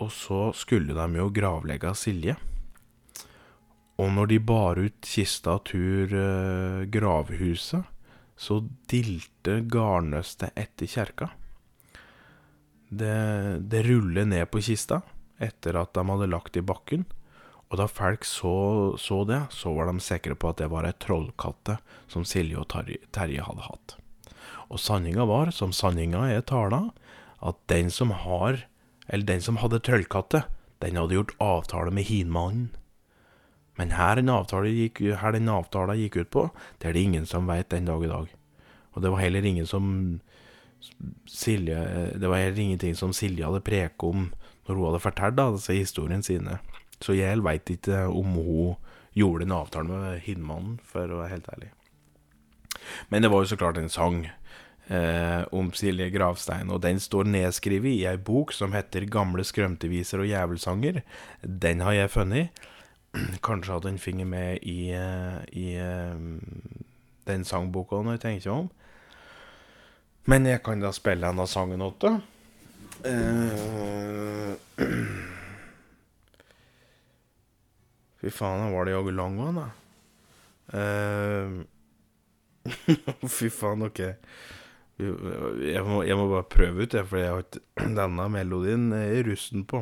Og 0.01 0.13
så 0.15 0.49
skulle 0.57 0.95
de 0.95 1.19
jo 1.19 1.27
gravlegge 1.35 1.91
Silje. 1.99 2.37
Og 4.01 4.13
når 4.15 4.31
de 4.31 4.39
bar 4.39 4.79
ut 4.79 5.03
kista 5.05 5.57
tur 5.67 6.15
uh, 6.15 6.87
gravhuset, 6.89 7.83
så 8.41 8.57
dilte 8.89 9.59
garnnøstet 9.69 10.55
etter 10.57 10.89
kjerka. 10.89 11.29
Det, 12.89 13.17
det 13.71 13.83
ruller 13.85 14.25
ned 14.27 14.47
på 14.51 14.63
kista 14.63 15.03
etter 15.41 15.77
at 15.79 15.93
de 15.93 16.03
hadde 16.07 16.31
lagt 16.31 16.57
i 16.57 16.63
bakken. 16.65 17.05
Og 17.71 17.79
da 17.79 17.87
folk 17.87 18.25
så, 18.27 18.53
så, 18.99 19.21
det, 19.23 19.39
så 19.55 19.71
var 19.71 19.87
de 19.87 20.03
sikre 20.03 20.35
på 20.35 20.51
at 20.51 20.59
det 20.59 20.67
var 20.73 20.83
ei 20.87 20.95
trollkatte 20.99 21.77
som 22.11 22.25
Silje 22.27 22.59
og 22.59 22.67
Terje 22.67 23.45
hadde 23.47 23.63
hatt. 23.63 23.95
Og 24.67 24.79
sanninga 24.79 25.23
var, 25.27 25.53
som 25.55 25.71
sanninga 25.75 26.25
er 26.33 26.43
tala, 26.47 26.89
at 27.39 27.57
den 27.71 27.87
som 27.91 28.11
har, 28.11 28.65
eller 29.07 29.27
den 29.27 29.43
som 29.43 29.61
hadde 29.63 29.79
trollkatte, 29.87 30.43
den 30.83 30.99
hadde 30.99 31.15
gjort 31.15 31.35
avtale 31.39 31.95
med 31.95 32.09
hinmannen. 32.11 32.69
Men 33.79 33.95
her 33.95 34.19
den 34.19 34.29
avtalen 34.29 34.75
gikk, 34.75 34.99
gikk 34.99 36.17
ut 36.19 36.31
på, 36.35 36.49
det 36.79 36.89
er 36.89 36.93
det 36.93 37.05
ingen 37.07 37.25
som 37.25 37.47
veit 37.47 37.71
den 37.71 37.87
dag 37.87 38.03
i 38.03 38.11
dag. 38.11 38.27
Og 38.91 39.01
det 39.01 39.13
var 39.13 39.23
heller 39.23 39.47
ingen 39.47 39.67
som 39.67 40.19
Silje 41.29 41.77
Det 42.17 42.25
var 42.27 42.41
heller 42.41 42.59
ingenting 42.59 42.95
som 42.97 43.13
Silje 43.13 43.45
hadde 43.45 43.61
preket 43.61 44.01
om 44.01 44.31
når 44.65 44.75
hun 44.75 44.85
hadde 44.87 45.03
fortalt 45.03 45.37
disse 45.37 45.75
historiene 45.77 46.25
sine. 46.25 46.57
Så 47.01 47.15
jeg 47.17 47.43
veit 47.43 47.69
ikke 47.73 48.05
om 48.07 48.35
hun 48.37 48.75
gjorde 49.17 49.47
en 49.47 49.55
avtale 49.57 49.89
med 49.89 50.21
Hinnmannen, 50.25 50.77
for 50.87 51.09
å 51.09 51.23
være 51.23 51.33
helt 51.35 51.49
ærlig. 51.51 51.71
Men 53.09 53.23
det 53.23 53.31
var 53.31 53.43
jo 53.43 53.51
så 53.51 53.57
klart 53.59 53.79
en 53.81 53.91
sang 53.91 54.23
eh, 54.25 55.41
om 55.51 55.71
Silje 55.75 56.09
Gravstein, 56.13 56.71
og 56.71 56.81
den 56.85 56.99
står 56.99 57.29
nedskrevet 57.29 57.91
i 57.91 58.05
ei 58.09 58.17
bok 58.17 58.53
som 58.55 58.73
heter 58.73 59.05
'Gamle 59.05 59.43
skrømteviser 59.43 60.23
og 60.23 60.29
jævelsanger'. 60.31 61.01
Den 61.41 61.81
har 61.81 61.91
jeg 61.91 62.11
funnet. 62.11 62.49
Kanskje 63.45 63.73
hadde 63.73 63.89
en 63.89 63.99
finger 63.99 64.25
med 64.25 64.59
i, 64.61 64.91
eh, 64.91 65.41
i 65.51 65.75
eh, 65.75 66.15
den 67.27 67.45
sangboka 67.45 68.01
når 68.01 68.11
jeg 68.11 68.21
tenker 68.21 68.51
om. 68.51 68.69
Men 70.25 70.45
jeg 70.45 70.63
kan 70.63 70.79
da 70.79 70.91
spille 70.91 71.27
en 71.27 71.39
av 71.39 71.47
sangen 71.49 71.81
åtte. 71.81 72.21
Uh, 73.01 74.53
Fy 78.21 78.29
faen, 78.29 78.69
var 78.73 78.85
det 78.85 78.93
jaggu 78.93 79.13
lang 79.17 79.39
òg, 79.41 79.55
da. 79.57 79.67
Uh, 80.77 81.49
fy 83.37 83.49
faen, 83.49 83.87
OK. 83.87 84.03
Jeg 85.01 85.81
må, 85.87 86.03
jeg 86.05 86.17
må, 86.19 86.27
bare 86.29 86.45
prøve 86.45 86.85
ut 86.85 86.93
det, 86.93 87.01
for 87.09 87.17
jeg 87.17 87.33
har 87.33 87.41
ikke 87.47 87.89
denne 88.03 88.29
melodien 88.29 88.91
i 88.93 89.25
russen 89.25 89.65
på. 89.65 89.81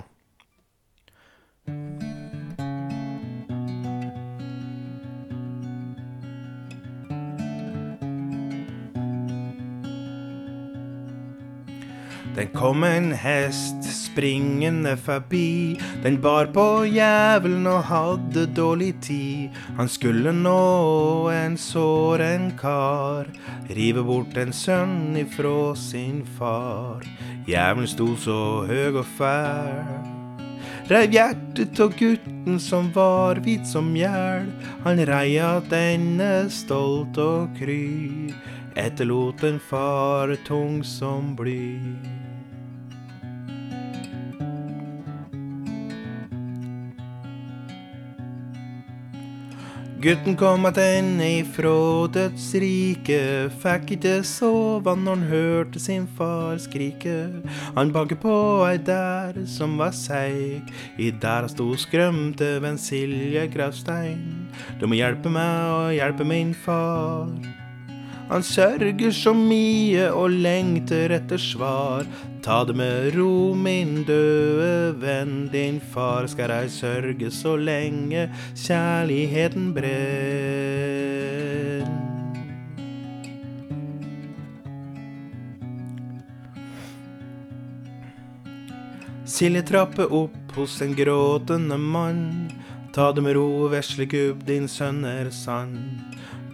Den 12.39 12.47
kom 12.55 12.83
en 12.87 13.11
hest 13.11 13.83
springende 13.83 14.93
forbi. 14.97 15.75
Den 16.03 16.21
bar 16.23 16.47
på 16.55 16.85
jævelen 16.87 17.67
og 17.67 17.81
hadde 17.83 18.45
dårlig 18.55 18.93
tid. 19.03 19.49
Han 19.75 19.89
skulle 19.91 20.31
nå 20.31 21.27
en 21.35 21.57
såren 21.59 22.53
kar, 22.61 23.27
rive 23.75 24.03
bort 24.07 24.37
en 24.39 24.55
sønn 24.55 25.17
ifrå 25.19 25.75
sin 25.75 26.21
far. 26.37 27.03
Jævelen 27.47 27.91
sto 27.91 28.07
så 28.15 28.39
høg 28.69 29.01
og 29.01 29.09
fæl. 29.17 29.83
Reiv 30.89 31.11
hjertet 31.17 31.81
av 31.83 31.91
gutten 31.99 32.55
som 32.63 32.87
var 32.95 33.41
hvit 33.43 33.67
som 33.67 33.91
mjæl. 33.91 34.47
Han 34.85 35.03
reia 35.11 35.57
denne 35.67 36.47
stolt 36.47 37.19
og 37.19 37.51
kry. 37.59 38.31
Etterlot 38.79 39.43
en 39.43 39.59
far 39.59 40.37
tung 40.47 40.79
som 40.87 41.35
bly. 41.35 42.18
Gutten 49.99 50.37
kom 50.39 50.63
attende 50.63 51.25
ifrå 51.41 52.07
dødsriket, 52.15 53.51
fikk 53.59 53.91
ikke 53.97 54.13
sove 54.23 54.93
når 54.95 55.17
han 55.17 55.25
hørte 55.27 55.81
sin 55.83 56.05
far 56.15 56.55
skrike. 56.63 57.17
Han 57.75 57.91
banket 57.91 58.21
på 58.23 58.37
ei 58.69 58.77
der 58.79 59.41
som 59.57 59.75
var 59.81 59.91
seig, 59.91 60.71
i 60.95 61.11
der 61.11 61.43
han 61.43 61.51
sto 61.51 61.67
skrømte 61.75 62.53
venn 62.63 62.79
Silje 62.79 63.43
Gravstein. 63.51 64.47
Du 64.79 64.87
må 64.87 64.95
hjelpe 65.01 65.27
meg 65.35 65.73
og 65.75 65.97
hjelpe 65.97 66.31
min 66.31 66.55
far. 66.55 67.58
Han 68.29 68.43
sørger 68.45 69.11
så 69.11 69.33
mye 69.33 70.11
og 70.13 70.29
lengter 70.29 71.09
etter 71.15 71.41
svar. 71.41 72.05
Ta 72.45 72.61
det 72.63 72.75
med 72.77 73.15
ro, 73.17 73.55
min 73.57 74.03
døde 74.05 74.93
venn. 75.01 75.49
Din 75.49 75.81
far 75.81 76.27
skal 76.29 76.51
ei 76.53 76.69
sørge 76.69 77.31
så 77.33 77.55
lenge 77.57 78.29
kjærligheten 78.53 79.73
brenner. 79.73 81.09
Silje 89.25 89.61
trapper 89.65 90.13
opp 90.13 90.53
hos 90.53 90.81
en 90.85 90.93
gråtende 90.97 91.77
mann. 91.81 92.51
Ta 92.93 93.11
det 93.13 93.21
med 93.25 93.37
ro, 93.37 93.69
vesle 93.73 94.05
gubb, 94.09 94.45
din 94.45 94.67
sønn 94.67 95.05
er 95.05 95.29
sann. 95.33 95.77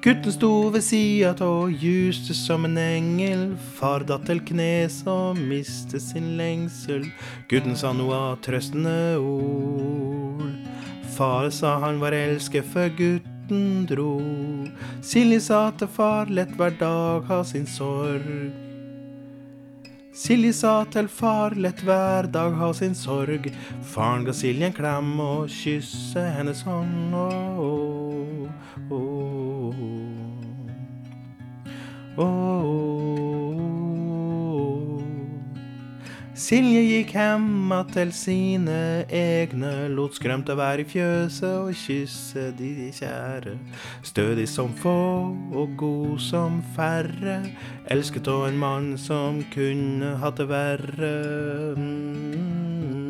Gutten 0.06 0.30
sto 0.30 0.50
ved 0.70 0.84
sida 0.86 1.32
og 1.42 1.72
juste 1.82 2.36
som 2.38 2.68
en 2.68 2.76
engel. 2.78 3.40
Far 3.74 4.04
datt 4.06 4.28
til 4.30 4.38
knes 4.46 5.00
og 5.10 5.40
miste 5.40 5.98
sin 5.98 6.36
lengsel. 6.38 7.08
Gutten 7.50 7.74
sa 7.74 7.90
noe 7.98 8.14
av 8.14 8.36
trøstende 8.46 9.18
ord. 9.18 10.52
Far 11.16 11.50
sa 11.50 11.80
han 11.82 11.98
var 12.04 12.14
elsket 12.14 12.70
før 12.70 12.94
gutten 13.00 13.88
dro. 13.90 14.12
Silje 15.02 15.42
sa 15.48 15.64
til 15.74 15.90
far 15.98 16.30
lett 16.30 16.54
hver 16.54 16.78
dag 16.78 17.26
ha 17.32 17.42
sin 17.42 17.66
sorg. 17.66 18.54
Silje 20.16 20.54
sa 20.54 20.76
til 20.94 21.10
far, 21.12 21.58
lett 21.60 21.82
hver 21.84 22.30
dag 22.32 22.54
ha 22.62 22.70
sin 22.78 22.94
sorg. 22.96 23.50
Faren 23.84 24.24
ga 24.30 24.38
Silje 24.38 24.70
en 24.70 24.78
klem 24.78 25.10
og 25.20 25.50
kysse 25.52 26.30
hennes 26.38 26.62
hånd. 26.64 27.18
Åh, 27.26 28.46
åh, 28.96 29.45
åh, 29.66 29.80
åh. 32.18 32.86
Silje 36.36 36.82
gikk 36.84 37.14
hemma 37.16 37.78
til 37.90 38.10
sine 38.12 39.06
egne, 39.08 39.88
lot 39.96 40.18
skrømte 40.18 40.52
være 40.60 40.84
i 40.84 40.88
fjøset 40.92 41.48
og 41.48 41.72
kysse 41.80 42.50
de 42.60 42.90
kjære. 42.92 43.56
Stødig 44.04 44.50
som 44.52 44.76
få 44.76 45.32
og 45.56 45.78
god 45.80 46.20
som 46.20 46.60
færre, 46.76 47.40
elsket 47.88 48.28
av 48.28 48.50
en 48.50 48.60
mann 48.60 48.92
som 49.00 49.40
kunne 49.56 50.12
hatt 50.20 50.44
det 50.44 50.50
verre. 50.52 51.16
Mm. 51.80 53.05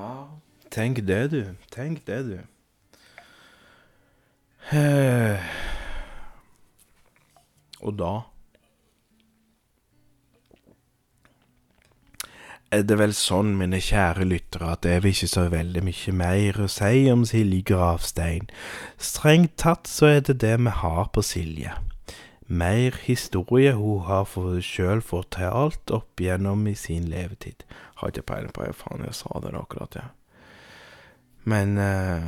Ja, 0.00 0.12
tenk 0.72 1.02
det, 1.04 1.22
du. 1.34 1.42
Tenk 1.74 2.06
det, 2.08 2.22
du. 2.30 2.38
Eh, 4.76 5.50
Og 7.80 7.96
da 7.98 8.10
er 12.70 12.84
det 12.86 12.98
vel 13.00 13.12
sånn, 13.18 13.56
mine 13.58 13.80
kjære 13.82 14.28
lyttere, 14.30 14.68
at 14.76 14.84
det 14.84 14.92
er 14.94 15.00
vel 15.02 15.10
ikke 15.10 15.28
så 15.32 15.46
veldig 15.50 15.80
mye 15.88 16.12
mer 16.14 16.60
å 16.62 16.68
si 16.70 17.08
om 17.10 17.24
Silje 17.26 17.64
Gravstein. 17.66 18.46
Strengt 18.94 19.56
tatt 19.58 19.90
så 19.90 20.06
er 20.12 20.20
det 20.28 20.36
det 20.44 20.52
vi 20.60 20.74
har 20.82 21.08
på 21.10 21.24
Silje. 21.26 21.72
Mer 22.50 22.96
historie 23.04 23.76
hun 23.78 24.02
har 24.08 24.24
for 24.26 24.58
sjøl 24.64 25.02
fortalt 25.06 25.92
opp 25.94 26.18
igjennom 26.18 26.66
i 26.66 26.74
sin 26.74 27.06
levetid. 27.10 27.62
Har 28.00 28.10
ikke 28.10 28.26
peiling 28.26 28.54
på 28.54 28.64
hva 28.64 28.74
faen 28.74 29.06
jeg 29.06 29.14
sa 29.20 29.42
der 29.44 29.58
akkurat, 29.60 29.94
ja. 30.00 30.08
Men 31.48 31.78
eh, 31.80 32.26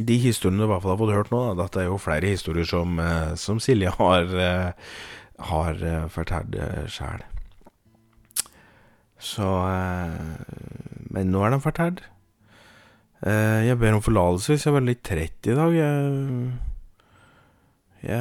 de 0.00 0.16
historiene 0.22 0.62
du 0.62 0.66
i 0.66 0.70
hvert 0.70 0.84
fall 0.84 0.94
har 0.94 1.00
fått 1.02 1.14
hørt 1.14 1.32
nå, 1.32 1.42
da, 1.50 1.64
dette 1.64 1.82
er 1.82 1.90
jo 1.90 2.00
flere 2.00 2.32
historier 2.32 2.68
som, 2.68 2.96
eh, 2.98 3.34
som 3.36 3.60
Silje 3.60 3.92
har, 3.98 4.24
eh, 4.24 4.72
har 5.52 5.84
eh, 5.84 6.08
fortalt 6.08 6.56
sjæl. 6.88 7.26
Så 9.22 9.46
Men 11.12 11.30
nå 11.30 11.44
er 11.44 11.50
de 11.52 11.60
fortalt. 11.62 12.00
Jeg 13.22 13.78
ber 13.78 13.94
om 13.94 14.02
forlatelse 14.02 14.56
hvis 14.56 14.64
jeg 14.66 14.74
var 14.74 14.82
litt 14.82 15.02
trett 15.06 15.46
i 15.46 15.54
dag. 15.54 15.70
Jeg 15.76 16.71
Ja, 18.02 18.18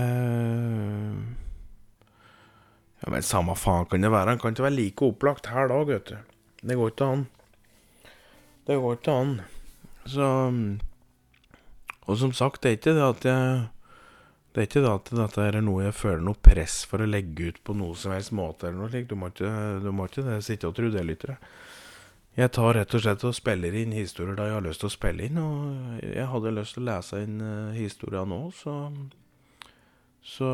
men 3.10 3.26
samme 3.26 3.56
faen 3.58 3.88
kan 3.90 4.04
det 4.04 4.12
være. 4.14 4.36
Han 4.36 4.42
kan 4.42 4.54
ikke 4.54 4.68
være 4.68 4.78
like 4.78 5.08
opplagt 5.08 5.50
her 5.50 5.72
da, 5.72 5.80
vet 5.90 6.12
du. 6.12 6.18
Det 6.62 6.78
går 6.78 6.94
ikke 6.94 7.08
an. 7.16 7.24
Det 8.70 8.78
går 8.78 9.00
ikke 9.00 9.16
an. 9.24 9.34
Så 10.06 10.26
Og 12.06 12.18
som 12.18 12.34
sagt, 12.34 12.62
det 12.62 12.70
er 12.70 12.78
ikke 12.78 12.94
det 12.98 13.06
at 13.06 13.26
jeg 13.26 13.68
Det 14.52 14.60
er 14.60 14.68
ikke 14.68 14.82
det 14.84 14.92
at 14.92 15.10
dette 15.16 15.42
er 15.42 15.62
noe 15.64 15.86
jeg 15.86 15.96
føler 15.96 16.20
noe 16.20 16.36
press 16.36 16.86
for 16.86 17.00
å 17.00 17.08
legge 17.08 17.54
ut 17.54 17.60
på 17.64 17.74
noe 17.74 17.96
som 17.96 18.12
helst 18.12 18.34
måte 18.36 18.68
eller 18.68 18.82
noe 18.82 18.90
slikt. 18.92 19.08
Du 19.08 19.16
må 19.16 19.30
ikke, 19.32 19.48
du 19.80 19.92
må 19.96 20.10
ikke 20.10 20.26
det, 20.26 20.42
sitte 20.44 20.68
og 20.68 20.76
tro 20.76 20.90
det, 20.92 21.06
lyttere. 21.08 21.38
Jeg 22.36 22.52
tar 22.52 22.74
rett 22.76 22.96
og 22.96 23.04
slett 23.04 23.24
og 23.28 23.36
spiller 23.36 23.74
inn 23.80 23.94
historier 23.96 24.36
da 24.36 24.50
jeg 24.50 24.58
har 24.58 24.66
lyst 24.66 24.84
til 24.84 24.88
å 24.88 24.92
spille 24.92 25.24
inn, 25.24 25.38
og 25.40 26.04
jeg 26.04 26.28
hadde 26.34 26.52
lyst 26.56 26.76
til 26.76 26.84
å 26.84 26.90
lese 26.90 27.22
inn 27.24 27.40
uh, 27.40 27.72
historier 27.76 28.28
nå, 28.28 28.42
så 28.56 28.76
Så 30.22 30.46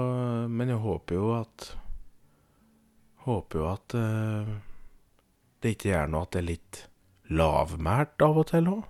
Men 0.49 0.71
jeg 0.71 0.81
håper 0.83 1.15
jo 1.19 1.31
at 1.35 1.71
Håper 3.27 3.59
jo 3.59 3.69
at 3.73 3.95
uh, 3.99 4.53
det 5.63 5.73
ikke 5.73 5.89
gjør 5.89 6.11
noe 6.13 6.27
at 6.27 6.35
det 6.35 6.39
er 6.39 6.47
litt 6.47 6.83
lavmælt 7.33 8.23
av 8.23 8.37
og 8.39 8.45
til 8.51 8.69
òg. 8.71 8.85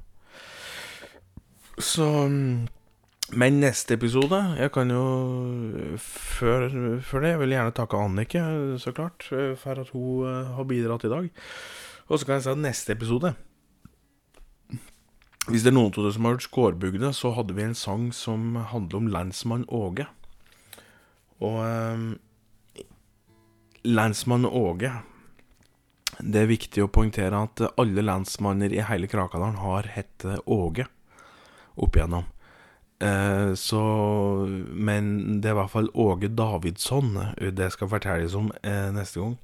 Så 1.82 2.06
Men 3.38 3.60
neste 3.62 3.94
episode 3.98 4.38
Jeg 4.58 4.72
kan 4.74 4.90
jo 4.90 5.04
Før, 6.02 6.68
før 7.02 7.24
det 7.24 7.34
jeg 7.34 7.42
vil 7.42 7.56
gjerne 7.56 7.76
takke 7.76 8.02
Annike, 8.02 8.44
så 8.82 8.94
klart, 8.94 9.26
for 9.58 9.82
at 9.82 9.90
hun 9.94 10.26
eh, 10.26 10.54
har 10.58 10.70
bidratt 10.70 11.06
i 11.06 11.12
dag. 11.12 11.30
Og 12.08 12.20
så 12.20 12.26
kan 12.26 12.38
jeg 12.38 12.46
si 12.46 12.54
at 12.54 12.62
neste 12.62 12.94
episode 12.94 13.34
Hvis 15.48 15.64
det 15.64 15.72
er 15.72 15.78
noen 15.78 15.94
av 15.94 16.02
dere 16.02 16.14
som 16.14 16.28
har 16.28 16.38
hørt 16.38 16.48
Skårbygda, 16.48 17.12
så 17.14 17.34
hadde 17.38 17.56
vi 17.58 17.66
en 17.66 17.78
sang 17.78 18.10
som 18.14 18.56
handler 18.74 19.02
om 19.02 19.12
lensmann 19.12 19.66
Åge. 19.70 20.08
Og 21.46 21.60
eh, 21.66 22.86
lensmann 23.88 24.46
Åge 24.46 24.92
Det 26.18 26.42
er 26.42 26.50
viktig 26.50 26.84
å 26.84 26.90
poengtere 26.92 27.44
at 27.46 27.62
alle 27.78 28.06
lensmanner 28.06 28.74
i 28.74 28.82
hele 28.86 29.10
Krakadalen 29.12 29.60
har 29.62 29.90
hett 29.94 30.26
Åge 30.46 30.88
opp 31.78 31.96
igjennom. 31.96 32.26
Eh, 33.00 33.54
så 33.54 33.82
Men 34.74 35.40
det 35.42 35.52
er 35.52 35.54
i 35.54 35.60
hvert 35.60 35.74
fall 35.76 35.92
Åge 35.94 36.32
Davidsson 36.34 37.14
det 37.54 37.70
skal 37.76 37.92
fortelles 37.92 38.34
om 38.38 38.50
eh, 38.64 38.90
neste 38.96 39.22
gang. 39.22 39.38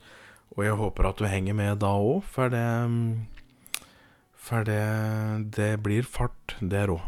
Og 0.57 0.65
jeg 0.65 0.77
håper 0.77 1.09
at 1.09 1.21
du 1.21 1.29
henger 1.29 1.57
med 1.57 1.79
da 1.81 1.93
òg, 1.97 2.25
for 2.29 2.49
det 2.53 2.65
For 4.43 4.65
det, 4.67 5.55
det 5.55 5.77
blir 5.79 6.03
fart 6.03 6.57
der 6.59 6.91
òg. 6.91 7.05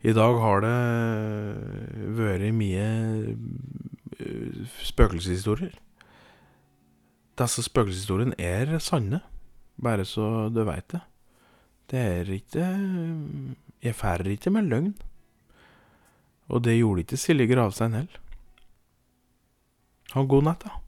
I 0.00 0.14
dag 0.16 0.38
har 0.40 0.62
det 0.64 0.76
vært 2.16 2.46
mye 2.56 2.84
eh, 4.16 4.62
spøkelseshistorier. 4.88 5.74
Disse 7.40 7.64
spøkelseshistoriene 7.66 8.36
er 8.40 8.78
sanne, 8.80 9.20
bare 9.80 10.06
så 10.08 10.48
du 10.52 10.62
veit 10.64 10.88
det. 10.92 11.02
Det 11.90 12.00
er 12.00 12.32
ikke 12.32 12.64
Jeg 13.82 13.94
færer 13.96 14.28
ikke 14.30 14.50
med 14.50 14.68
løgn. 14.70 14.94
Og 16.48 16.64
det 16.64 16.78
gjorde 16.78 17.04
ikke 17.04 17.16
Silje 17.16 17.46
Gravstein 17.46 17.94
heller. 17.94 18.20
Ha 20.14 20.22
god 20.26 20.42
natt, 20.48 20.64
da. 20.64 20.80